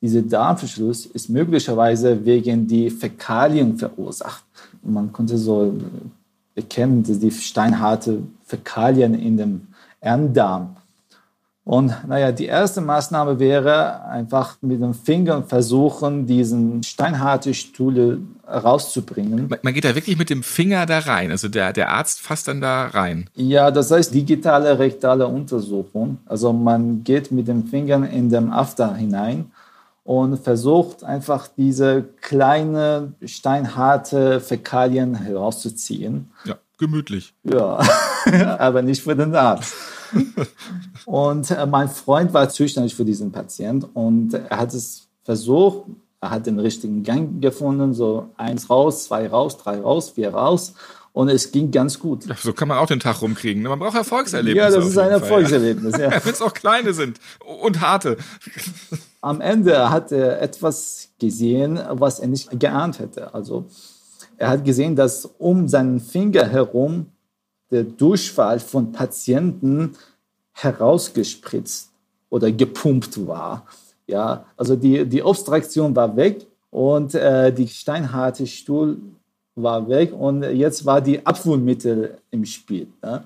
dieser 0.00 0.22
Darmverschluss 0.22 1.06
ist 1.06 1.30
möglicherweise 1.30 2.24
wegen 2.24 2.66
die 2.66 2.90
Fäkalien 2.90 3.78
verursacht. 3.78 4.44
Und 4.82 4.92
man 4.92 5.12
konnte 5.12 5.38
so 5.38 5.74
erkennen, 6.54 7.02
dass 7.02 7.18
die 7.18 7.30
steinharte 7.30 8.18
Fäkalien 8.44 9.14
in 9.14 9.36
dem 9.36 9.68
Enddarm. 10.00 10.76
Und 11.64 11.94
naja, 12.06 12.30
die 12.30 12.44
erste 12.44 12.82
Maßnahme 12.82 13.38
wäre 13.38 14.04
einfach 14.04 14.58
mit 14.60 14.82
dem 14.82 14.92
Finger 14.92 15.42
versuchen, 15.42 16.26
diesen 16.26 16.82
steinharte 16.82 17.54
Stuhle 17.54 18.18
rauszubringen. 18.46 19.48
Man 19.62 19.72
geht 19.72 19.86
da 19.86 19.94
wirklich 19.94 20.18
mit 20.18 20.28
dem 20.28 20.42
Finger 20.42 20.84
da 20.84 20.98
rein. 20.98 21.30
Also 21.30 21.48
der, 21.48 21.72
der 21.72 21.90
Arzt 21.90 22.20
fasst 22.20 22.48
dann 22.48 22.60
da 22.60 22.88
rein. 22.88 23.30
Ja, 23.34 23.70
das 23.70 23.90
heißt 23.90 24.12
digitale 24.12 24.78
rektale 24.78 25.26
Untersuchung. 25.26 26.18
Also 26.26 26.52
man 26.52 27.02
geht 27.02 27.32
mit 27.32 27.48
dem 27.48 27.66
Finger 27.66 28.10
in 28.10 28.28
den 28.28 28.50
After 28.50 28.94
hinein 28.94 29.50
und 30.04 30.38
versucht 30.38 31.02
einfach 31.02 31.48
diese 31.48 32.04
kleine 32.20 33.14
steinharte 33.24 34.40
Fäkalien 34.40 35.14
herauszuziehen. 35.14 36.30
Ja, 36.44 36.56
gemütlich. 36.78 37.34
Ja, 37.42 37.80
aber 38.58 38.82
nicht 38.82 39.02
für 39.02 39.16
den 39.16 39.34
Arzt. 39.34 39.74
und 41.06 41.50
äh, 41.50 41.66
mein 41.66 41.88
Freund 41.88 42.32
war 42.32 42.48
zuständig 42.48 42.94
für 42.94 43.04
diesen 43.04 43.32
Patient 43.32 43.88
und 43.94 44.34
er 44.34 44.58
hat 44.58 44.74
es 44.74 45.08
versucht, 45.24 45.86
er 46.20 46.30
hat 46.30 46.46
den 46.46 46.58
richtigen 46.58 47.02
Gang 47.02 47.40
gefunden, 47.40 47.94
so 47.94 48.30
eins 48.36 48.70
raus, 48.70 49.04
zwei 49.04 49.28
raus, 49.28 49.58
drei 49.58 49.80
raus, 49.80 50.10
vier 50.10 50.32
raus. 50.32 50.74
Und 51.12 51.28
es 51.28 51.52
ging 51.52 51.70
ganz 51.70 52.00
gut. 52.00 52.24
So 52.42 52.52
kann 52.52 52.66
man 52.66 52.78
auch 52.78 52.88
den 52.88 52.98
Tag 52.98 53.22
rumkriegen. 53.22 53.62
Ne? 53.62 53.68
Man 53.68 53.78
braucht 53.78 53.94
Erfolgserlebnisse. 53.94 54.68
Ja, 54.68 54.74
das 54.74 54.84
ist 54.84 54.98
ein 54.98 55.10
Erfolgserlebnis. 55.10 55.96
Ja. 55.96 56.10
Wenn 56.24 56.32
es 56.32 56.42
auch 56.42 56.52
kleine 56.52 56.92
sind 56.92 57.20
und 57.62 57.80
harte. 57.80 58.16
Am 59.24 59.40
Ende 59.40 59.90
hat 59.90 60.12
er 60.12 60.42
etwas 60.42 61.08
gesehen, 61.18 61.80
was 61.88 62.20
er 62.20 62.28
nicht 62.28 62.60
geahnt 62.60 62.98
hätte. 62.98 63.32
Also 63.32 63.64
er 64.36 64.50
hat 64.50 64.66
gesehen, 64.66 64.94
dass 64.96 65.24
um 65.38 65.66
seinen 65.66 65.98
Finger 65.98 66.46
herum 66.46 67.06
der 67.70 67.84
Durchfall 67.84 68.60
von 68.60 68.92
Patienten 68.92 69.96
herausgespritzt 70.52 71.90
oder 72.28 72.52
gepumpt 72.52 73.26
war. 73.26 73.64
Ja, 74.06 74.44
also 74.58 74.76
die, 74.76 75.06
die 75.06 75.22
Obstraktion 75.22 75.96
war 75.96 76.14
weg 76.14 76.46
und 76.68 77.14
äh, 77.14 77.50
die 77.50 77.66
steinharte 77.66 78.46
Stuhl 78.46 78.98
war 79.54 79.88
weg 79.88 80.12
und 80.12 80.42
jetzt 80.42 80.84
war 80.84 81.00
die 81.00 81.24
Abführmittel 81.24 82.18
im 82.30 82.44
Spiel. 82.44 82.88
Ja? 83.02 83.24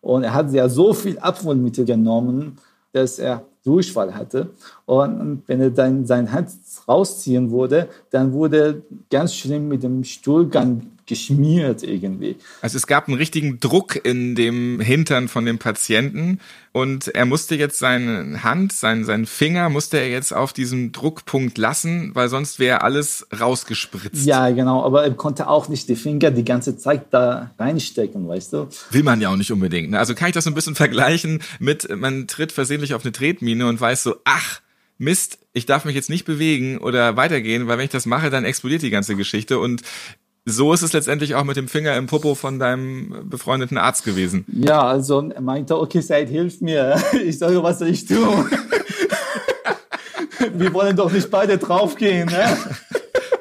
Und 0.00 0.24
er 0.24 0.34
hat 0.34 0.52
ja 0.52 0.68
so 0.68 0.92
viel 0.92 1.20
Abführmittel 1.20 1.84
genommen, 1.84 2.58
dass 2.92 3.20
er 3.20 3.44
Durchfall 3.66 4.14
hatte. 4.14 4.50
Und 4.86 5.42
wenn 5.46 5.60
er 5.60 5.70
dann 5.70 6.06
sein 6.06 6.32
Hand 6.32 6.50
rausziehen 6.86 7.50
würde, 7.50 7.88
dann 8.10 8.32
wurde 8.32 8.82
ganz 9.10 9.34
schlimm 9.34 9.68
mit 9.68 9.82
dem 9.82 10.04
Stuhlgang 10.04 10.82
geschmiert 11.06 11.82
irgendwie. 11.82 12.36
Also 12.60 12.76
es 12.76 12.86
gab 12.86 13.08
einen 13.08 13.16
richtigen 13.16 13.60
Druck 13.60 14.04
in 14.04 14.34
dem 14.34 14.80
Hintern 14.80 15.28
von 15.28 15.44
dem 15.44 15.58
Patienten 15.58 16.40
und 16.72 17.08
er 17.08 17.24
musste 17.24 17.54
jetzt 17.54 17.78
seine 17.78 18.42
Hand, 18.42 18.72
sein, 18.72 19.04
sein 19.04 19.24
Finger 19.24 19.68
musste 19.68 19.98
er 19.98 20.10
jetzt 20.10 20.34
auf 20.34 20.52
diesem 20.52 20.92
Druckpunkt 20.92 21.56
lassen, 21.58 22.10
weil 22.14 22.28
sonst 22.28 22.58
wäre 22.58 22.82
alles 22.82 23.26
rausgespritzt. 23.38 24.26
Ja, 24.26 24.50
genau, 24.50 24.84
aber 24.84 25.04
er 25.04 25.12
konnte 25.12 25.48
auch 25.48 25.68
nicht 25.68 25.88
die 25.88 25.96
Finger 25.96 26.30
die 26.30 26.44
ganze 26.44 26.76
Zeit 26.76 27.06
da 27.12 27.52
reinstecken, 27.58 28.28
weißt 28.28 28.52
du? 28.52 28.68
Will 28.90 29.02
man 29.02 29.20
ja 29.20 29.30
auch 29.30 29.36
nicht 29.36 29.52
unbedingt. 29.52 29.90
Ne? 29.90 29.98
Also 29.98 30.14
kann 30.14 30.28
ich 30.28 30.34
das 30.34 30.44
so 30.44 30.50
ein 30.50 30.54
bisschen 30.54 30.74
vergleichen 30.74 31.40
mit, 31.58 31.88
man 31.96 32.26
tritt 32.26 32.52
versehentlich 32.52 32.94
auf 32.94 33.04
eine 33.04 33.12
Tretmine 33.12 33.66
und 33.68 33.80
weiß 33.80 34.02
so, 34.02 34.16
ach, 34.24 34.60
Mist, 34.98 35.38
ich 35.52 35.66
darf 35.66 35.84
mich 35.84 35.94
jetzt 35.94 36.10
nicht 36.10 36.24
bewegen 36.24 36.78
oder 36.78 37.16
weitergehen, 37.16 37.66
weil 37.66 37.78
wenn 37.78 37.84
ich 37.84 37.90
das 37.90 38.06
mache, 38.06 38.30
dann 38.30 38.44
explodiert 38.44 38.82
die 38.82 38.90
ganze 38.90 39.14
Geschichte 39.14 39.58
und 39.58 39.82
so 40.48 40.72
ist 40.72 40.82
es 40.82 40.92
letztendlich 40.92 41.34
auch 41.34 41.42
mit 41.42 41.56
dem 41.56 41.66
Finger 41.66 41.96
im 41.96 42.06
Popo 42.06 42.36
von 42.36 42.60
deinem 42.60 43.28
befreundeten 43.28 43.76
Arzt 43.78 44.04
gewesen. 44.04 44.44
Ja, 44.46 44.80
also 44.86 45.28
er 45.28 45.40
meinte, 45.40 45.76
okay, 45.76 46.00
Said, 46.00 46.28
hilf 46.28 46.60
mir. 46.60 46.96
Ich 47.12 47.38
sage, 47.38 47.60
was 47.62 47.80
soll 47.80 47.88
ich 47.88 48.06
tun? 48.06 48.48
Wir 50.54 50.72
wollen 50.72 50.96
doch 50.96 51.10
nicht 51.10 51.30
beide 51.30 51.58
draufgehen. 51.58 52.28
Ne? 52.28 52.56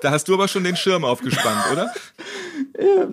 Da 0.02 0.12
hast 0.12 0.28
du 0.28 0.34
aber 0.36 0.48
schon 0.48 0.64
den 0.64 0.76
Schirm 0.76 1.04
aufgespannt, 1.04 1.72
oder? 1.72 1.92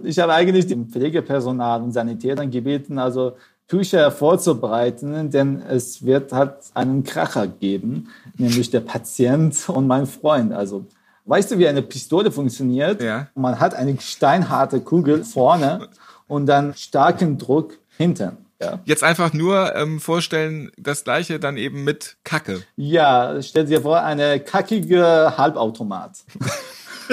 Ich 0.03 0.19
habe 0.19 0.35
eigentlich 0.35 0.67
dem 0.67 0.89
Pflegepersonal 0.89 1.81
und 1.81 1.93
Sanitätern 1.93 2.51
gebeten, 2.51 2.99
also 2.99 3.37
Tücher 3.67 4.11
vorzubereiten, 4.11 5.31
denn 5.31 5.63
es 5.63 6.05
wird 6.05 6.33
halt 6.33 6.57
einen 6.75 7.03
Kracher 7.03 7.47
geben, 7.47 8.09
nämlich 8.37 8.69
der 8.71 8.81
Patient 8.81 9.57
und 9.71 9.87
mein 9.87 10.07
Freund. 10.07 10.53
Also 10.53 10.85
weißt 11.25 11.53
du, 11.53 11.59
wie 11.59 11.69
eine 11.69 11.83
Pistole 11.83 12.31
funktioniert? 12.31 13.03
Ja. 13.03 13.29
Man 13.35 13.59
hat 13.61 13.75
eine 13.75 14.01
steinharte 14.01 14.81
Kugel 14.81 15.25
vorne 15.25 15.89
und 16.27 16.47
dann 16.47 16.75
starken 16.75 17.39
Druck 17.39 17.79
hinten. 17.97 18.37
Ja. 18.61 18.79
Jetzt 18.85 19.03
einfach 19.03 19.33
nur 19.33 19.75
ähm, 19.75 20.01
vorstellen, 20.01 20.71
das 20.77 21.03
gleiche 21.03 21.41
dann 21.41 21.57
eben 21.57 21.83
mit 21.83 22.17
Kacke. 22.23 22.63
Ja, 22.77 23.43
stell 23.43 23.67
dir 23.67 23.83
vor, 23.83 24.01
eine 24.03 24.39
kackige 24.39 25.37
Halbautomat. 25.37 26.19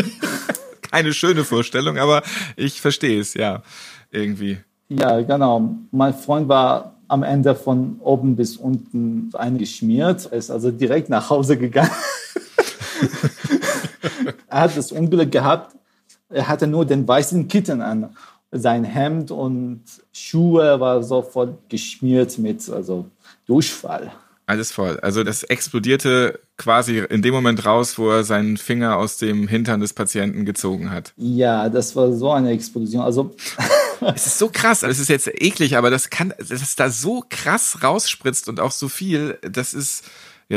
Keine 0.91 1.13
schöne 1.13 1.43
Vorstellung, 1.43 1.97
aber 1.97 2.21
ich 2.55 2.81
verstehe 2.81 3.19
es, 3.19 3.33
ja, 3.33 3.63
irgendwie. 4.11 4.59
Ja, 4.89 5.21
genau. 5.21 5.75
Mein 5.91 6.13
Freund 6.13 6.47
war 6.49 6.95
am 7.07 7.23
Ende 7.23 7.55
von 7.55 7.99
oben 7.99 8.35
bis 8.35 8.57
unten 8.57 9.31
eingeschmiert. 9.33 10.27
Er 10.31 10.37
ist 10.37 10.51
also 10.51 10.69
direkt 10.71 11.09
nach 11.09 11.29
Hause 11.29 11.57
gegangen. 11.57 11.89
er 14.49 14.61
hat 14.61 14.77
das 14.77 14.91
Unglück 14.91 15.31
gehabt. 15.31 15.75
Er 16.29 16.47
hatte 16.47 16.67
nur 16.67 16.85
den 16.85 17.07
weißen 17.07 17.47
Kitten 17.47 17.81
an. 17.81 18.15
Sein 18.51 18.83
Hemd 18.83 19.31
und 19.31 19.83
Schuhe 20.11 20.79
war 20.79 21.03
sofort 21.03 21.69
geschmiert 21.69 22.37
mit 22.37 22.67
also 22.69 23.05
Durchfall. 23.45 24.11
Alles 24.49 24.71
voll. 24.71 24.99
Also 25.01 25.23
das 25.23 25.43
explodierte 25.43 26.39
quasi 26.57 26.97
in 27.07 27.21
dem 27.21 27.35
Moment 27.35 27.65
raus, 27.65 27.99
wo 27.99 28.09
er 28.09 28.23
seinen 28.23 28.57
Finger 28.57 28.97
aus 28.97 29.17
dem 29.17 29.47
Hintern 29.47 29.79
des 29.79 29.93
Patienten 29.93 30.43
gezogen 30.43 30.89
hat. 30.89 31.13
Ja, 31.17 31.69
das 31.69 31.95
war 31.95 32.11
so 32.13 32.31
eine 32.31 32.49
Explosion. 32.49 33.03
Also 33.03 33.35
es 34.15 34.25
ist 34.25 34.39
so 34.39 34.49
krass. 34.49 34.81
Es 34.81 34.97
ist 34.97 35.07
jetzt 35.07 35.27
eklig, 35.27 35.77
aber 35.77 35.91
das 35.91 36.09
kann, 36.09 36.33
dass 36.39 36.75
da 36.75 36.89
so 36.89 37.23
krass 37.29 37.83
rausspritzt 37.83 38.49
und 38.49 38.59
auch 38.59 38.71
so 38.71 38.89
viel, 38.89 39.37
das 39.43 39.75
ist, 39.75 40.05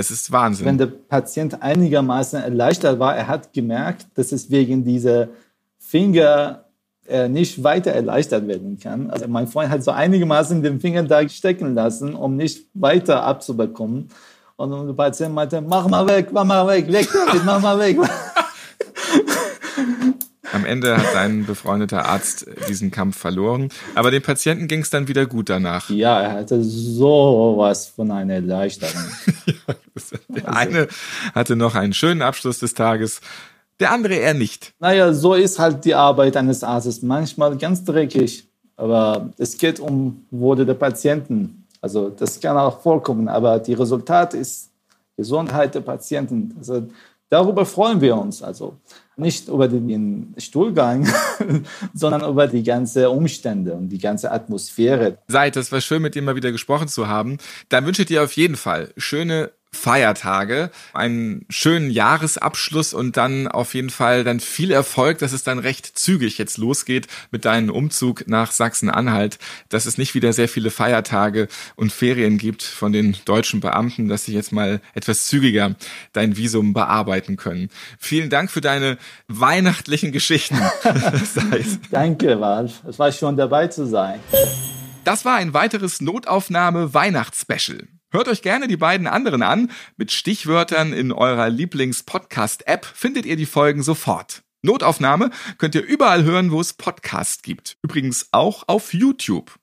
es 0.00 0.10
ist 0.10 0.32
Wahnsinn. 0.32 0.66
Wenn 0.66 0.78
der 0.78 0.86
Patient 0.86 1.62
einigermaßen 1.62 2.42
erleichtert 2.42 2.98
war, 2.98 3.16
er 3.16 3.28
hat 3.28 3.52
gemerkt, 3.52 4.06
dass 4.14 4.32
es 4.32 4.50
wegen 4.50 4.84
dieser 4.84 5.28
Finger 5.78 6.64
er 7.04 7.28
nicht 7.28 7.62
weiter 7.62 7.90
erleichtert 7.90 8.46
werden 8.46 8.78
kann. 8.78 9.10
Also 9.10 9.28
mein 9.28 9.46
Freund 9.48 9.70
hat 9.70 9.82
so 9.82 9.90
einigermaßen 9.90 10.62
den 10.62 10.80
Finger 10.80 11.02
da 11.02 11.28
stecken 11.28 11.74
lassen, 11.74 12.14
um 12.14 12.36
nicht 12.36 12.66
weiter 12.74 13.22
abzubekommen. 13.24 14.08
Und 14.56 14.86
der 14.86 14.94
Patient 14.94 15.34
meinte, 15.34 15.60
mach 15.60 15.88
mal 15.88 16.06
weg, 16.06 16.28
mach 16.32 16.44
mal 16.44 16.66
weg, 16.68 16.90
weg 16.90 17.08
damit, 17.12 17.44
mach 17.44 17.60
mal 17.60 17.78
weg. 17.78 17.98
Am 20.72 20.78
Ende 20.78 20.96
hat 20.96 21.14
dein 21.14 21.44
befreundeter 21.44 22.06
Arzt 22.06 22.46
diesen 22.66 22.90
Kampf 22.90 23.18
verloren. 23.18 23.68
Aber 23.94 24.10
dem 24.10 24.22
Patienten 24.22 24.68
ging 24.68 24.80
es 24.80 24.88
dann 24.88 25.06
wieder 25.06 25.26
gut 25.26 25.50
danach. 25.50 25.90
Ja, 25.90 26.22
er 26.22 26.32
hatte 26.32 26.64
sowas 26.64 27.88
von 27.88 28.10
einer 28.10 28.34
Erleichterung. 28.34 29.02
Der 30.28 30.48
eine 30.50 30.88
hatte 31.34 31.56
noch 31.56 31.74
einen 31.74 31.92
schönen 31.92 32.22
Abschluss 32.22 32.58
des 32.58 32.72
Tages, 32.72 33.20
der 33.80 33.92
andere 33.92 34.14
eher 34.14 34.32
nicht. 34.32 34.72
Naja, 34.80 35.12
so 35.12 35.34
ist 35.34 35.58
halt 35.58 35.84
die 35.84 35.94
Arbeit 35.94 36.38
eines 36.38 36.64
Arztes. 36.64 37.02
Manchmal 37.02 37.58
ganz 37.58 37.84
dreckig, 37.84 38.48
aber 38.76 39.28
es 39.36 39.58
geht 39.58 39.78
um 39.78 40.24
Wohle 40.30 40.64
der 40.64 40.74
Patienten. 40.74 41.66
Also 41.82 42.08
das 42.08 42.40
kann 42.40 42.56
auch 42.56 42.80
vorkommen, 42.80 43.28
aber 43.28 43.58
die 43.58 43.74
Resultat 43.74 44.32
ist 44.32 44.70
Gesundheit 45.18 45.74
der 45.74 45.80
Patienten. 45.80 46.54
Also 46.58 46.88
darüber 47.32 47.64
freuen 47.64 48.00
wir 48.00 48.16
uns. 48.16 48.42
Also 48.42 48.76
nicht 49.16 49.48
über 49.48 49.66
den 49.66 50.34
Stuhlgang, 50.36 51.08
sondern 51.94 52.28
über 52.28 52.46
die 52.46 52.62
ganze 52.62 53.08
Umstände 53.10 53.72
und 53.74 53.88
die 53.88 53.98
ganze 53.98 54.30
Atmosphäre. 54.30 55.18
Seid, 55.28 55.56
es 55.56 55.72
war 55.72 55.80
schön, 55.80 56.02
mit 56.02 56.14
dir 56.14 56.22
mal 56.22 56.36
wieder 56.36 56.52
gesprochen 56.52 56.88
zu 56.88 57.08
haben. 57.08 57.38
Dann 57.70 57.86
wünsche 57.86 58.02
ich 58.02 58.08
dir 58.08 58.22
auf 58.22 58.32
jeden 58.32 58.56
Fall 58.56 58.92
schöne 58.96 59.50
Feiertage, 59.74 60.70
einen 60.92 61.46
schönen 61.48 61.90
Jahresabschluss 61.90 62.92
und 62.92 63.16
dann 63.16 63.48
auf 63.48 63.74
jeden 63.74 63.90
Fall 63.90 64.22
dann 64.22 64.38
viel 64.38 64.70
Erfolg, 64.70 65.18
dass 65.18 65.32
es 65.32 65.44
dann 65.44 65.58
recht 65.58 65.98
zügig 65.98 66.38
jetzt 66.38 66.58
losgeht 66.58 67.06
mit 67.30 67.46
deinem 67.46 67.70
Umzug 67.70 68.28
nach 68.28 68.52
Sachsen-Anhalt, 68.52 69.38
dass 69.70 69.86
es 69.86 69.96
nicht 69.96 70.14
wieder 70.14 70.32
sehr 70.32 70.48
viele 70.48 70.70
Feiertage 70.70 71.48
und 71.74 71.90
Ferien 71.90 72.36
gibt 72.36 72.62
von 72.62 72.92
den 72.92 73.16
deutschen 73.24 73.60
Beamten, 73.60 74.08
dass 74.08 74.26
sie 74.26 74.34
jetzt 74.34 74.52
mal 74.52 74.80
etwas 74.94 75.26
zügiger 75.26 75.74
dein 76.12 76.36
Visum 76.36 76.74
bearbeiten 76.74 77.36
können. 77.36 77.70
Vielen 77.98 78.28
Dank 78.30 78.50
für 78.50 78.60
deine 78.60 78.98
weihnachtlichen 79.28 80.12
Geschichten. 80.12 80.60
Danke, 81.90 82.38
Ralf. 82.38 82.82
Es 82.86 82.98
war 82.98 83.10
schon 83.10 83.36
dabei 83.36 83.68
zu 83.68 83.86
sein. 83.86 84.20
Das 85.04 85.24
war 85.24 85.36
ein 85.36 85.54
weiteres 85.54 86.00
Notaufnahme 86.00 86.94
Weihnachtsspecial. 86.94 87.88
Hört 88.12 88.28
euch 88.28 88.42
gerne 88.42 88.68
die 88.68 88.76
beiden 88.76 89.06
anderen 89.06 89.42
an. 89.42 89.70
Mit 89.96 90.12
Stichwörtern 90.12 90.92
in 90.92 91.12
eurer 91.12 91.48
Lieblings-Podcast-App 91.48 92.84
findet 92.84 93.24
ihr 93.24 93.36
die 93.36 93.46
Folgen 93.46 93.82
sofort. 93.82 94.42
Notaufnahme 94.60 95.30
könnt 95.56 95.74
ihr 95.74 95.82
überall 95.82 96.22
hören, 96.22 96.50
wo 96.50 96.60
es 96.60 96.74
Podcasts 96.74 97.40
gibt. 97.40 97.78
Übrigens 97.80 98.28
auch 98.30 98.64
auf 98.68 98.92
YouTube. 98.92 99.58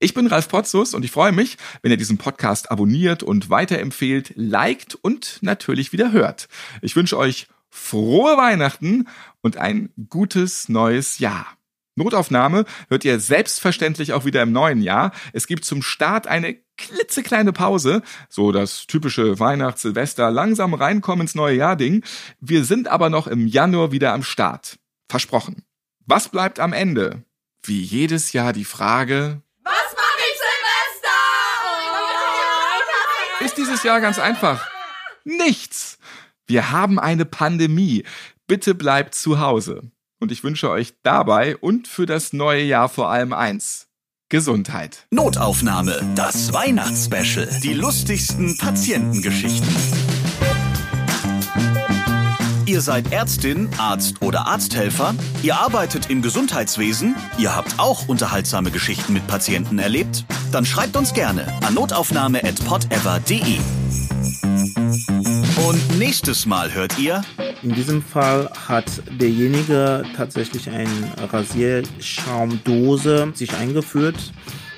Ich 0.00 0.12
bin 0.12 0.26
Ralf 0.26 0.48
Potzus 0.48 0.92
und 0.92 1.04
ich 1.04 1.12
freue 1.12 1.30
mich, 1.30 1.56
wenn 1.82 1.92
ihr 1.92 1.96
diesen 1.96 2.18
Podcast 2.18 2.72
abonniert 2.72 3.22
und 3.22 3.48
weiterempfehlt, 3.48 4.32
liked 4.34 4.96
und 4.96 5.38
natürlich 5.42 5.92
wieder 5.92 6.10
hört. 6.10 6.48
Ich 6.82 6.96
wünsche 6.96 7.16
euch 7.16 7.46
frohe 7.70 8.36
Weihnachten 8.36 9.06
und 9.40 9.56
ein 9.56 9.90
gutes 10.08 10.68
neues 10.68 11.20
Jahr. 11.20 11.46
Notaufnahme 11.96 12.64
hört 12.88 13.04
ihr 13.04 13.20
selbstverständlich 13.20 14.12
auch 14.12 14.24
wieder 14.24 14.42
im 14.42 14.52
neuen 14.52 14.82
Jahr. 14.82 15.12
Es 15.32 15.46
gibt 15.46 15.64
zum 15.64 15.80
Start 15.80 16.26
eine 16.26 16.56
klitzekleine 16.76 17.52
Pause, 17.52 18.02
so 18.28 18.50
das 18.50 18.86
typische 18.86 19.38
Weihnachts-, 19.38 19.82
Silvester, 19.82 20.30
langsam 20.30 20.74
reinkommen 20.74 21.22
ins 21.22 21.36
neue 21.36 21.56
Jahr-Ding. 21.56 22.04
Wir 22.40 22.64
sind 22.64 22.88
aber 22.88 23.10
noch 23.10 23.28
im 23.28 23.46
Januar 23.46 23.92
wieder 23.92 24.12
am 24.12 24.24
Start. 24.24 24.78
Versprochen. 25.08 25.62
Was 26.06 26.28
bleibt 26.28 26.58
am 26.58 26.72
Ende? 26.72 27.22
Wie 27.62 27.80
jedes 27.80 28.32
Jahr 28.32 28.52
die 28.52 28.64
Frage, 28.64 29.40
Was 29.62 29.72
mache 29.94 30.20
ich 30.32 30.38
Silvester? 33.38 33.44
ist 33.46 33.56
dieses 33.56 33.82
Jahr 33.84 34.00
ganz 34.00 34.18
einfach. 34.18 34.68
Nichts. 35.24 35.98
Wir 36.46 36.72
haben 36.72 36.98
eine 36.98 37.24
Pandemie. 37.24 38.04
Bitte 38.46 38.74
bleibt 38.74 39.14
zu 39.14 39.38
Hause. 39.40 39.90
Und 40.24 40.32
ich 40.32 40.42
wünsche 40.42 40.70
euch 40.70 40.94
dabei 41.02 41.54
und 41.58 41.86
für 41.86 42.06
das 42.06 42.32
neue 42.32 42.62
Jahr 42.62 42.88
vor 42.88 43.10
allem 43.10 43.34
eins. 43.34 43.88
Gesundheit. 44.30 45.06
Notaufnahme, 45.10 46.00
das 46.14 46.50
Weihnachtsspecial. 46.54 47.46
Die 47.62 47.74
lustigsten 47.74 48.56
Patientengeschichten. 48.56 49.68
Ihr 52.64 52.80
seid 52.80 53.12
Ärztin, 53.12 53.68
Arzt 53.76 54.22
oder 54.22 54.46
Arzthelfer? 54.46 55.14
Ihr 55.42 55.56
arbeitet 55.56 56.08
im 56.08 56.22
Gesundheitswesen? 56.22 57.16
Ihr 57.36 57.54
habt 57.54 57.78
auch 57.78 58.08
unterhaltsame 58.08 58.70
Geschichten 58.70 59.12
mit 59.12 59.26
Patienten 59.26 59.78
erlebt? 59.78 60.24
Dann 60.52 60.64
schreibt 60.64 60.96
uns 60.96 61.12
gerne 61.12 61.52
an 61.62 61.74
notaufnahme.podever.de. 61.74 63.58
Und 65.68 65.98
nächstes 65.98 66.46
Mal 66.46 66.72
hört 66.72 66.98
ihr. 66.98 67.20
In 67.64 67.74
diesem 67.74 68.02
Fall 68.02 68.50
hat 68.68 68.84
derjenige 69.18 70.04
tatsächlich 70.14 70.68
eine 70.68 70.86
Rasierschaumdose 71.32 73.32
sich 73.34 73.54
eingeführt 73.54 74.34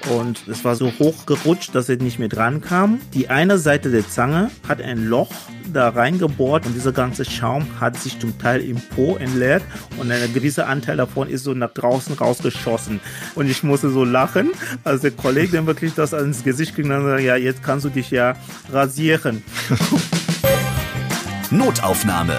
und 0.09 0.47
es 0.47 0.65
war 0.65 0.77
so 0.77 0.93
hoch 1.01 1.27
gerutscht, 1.27 1.75
dass 1.75 1.89
er 1.89 1.97
nicht 1.97 2.21
mehr 2.21 2.29
dran 2.29 2.61
kam. 2.61 3.01
Die 3.13 3.29
eine 3.29 3.59
Seite 3.59 3.91
der 3.91 4.09
Zange 4.09 4.53
hat 4.69 4.81
ein 4.81 5.05
Loch 5.05 5.33
da 5.73 5.89
reingebohrt 5.89 6.65
und 6.65 6.75
dieser 6.75 6.93
ganze 6.93 7.25
Schaum 7.25 7.67
hat 7.81 7.97
sich 7.97 8.21
zum 8.21 8.39
Teil 8.39 8.61
im 8.61 8.77
Po 8.77 9.17
entleert 9.17 9.65
und 9.99 10.13
ein 10.13 10.33
gewisser 10.33 10.69
Anteil 10.69 10.97
davon 10.97 11.29
ist 11.29 11.43
so 11.43 11.55
nach 11.55 11.73
draußen 11.73 12.15
rausgeschossen. 12.15 13.01
Und 13.35 13.51
ich 13.51 13.65
musste 13.65 13.91
so 13.91 14.05
lachen, 14.05 14.53
als 14.85 15.01
der 15.01 15.11
Kollege 15.11 15.57
dann 15.57 15.67
wirklich 15.67 15.95
das 15.95 16.15
ans 16.15 16.45
Gesicht 16.45 16.77
ging 16.77 16.93
und 16.93 17.05
sagte, 17.05 17.25
ja, 17.25 17.35
jetzt 17.35 17.65
kannst 17.65 17.85
du 17.85 17.89
dich 17.89 18.13
ja 18.13 18.37
rasieren. 18.71 19.43
Notaufnahme. 21.51 22.39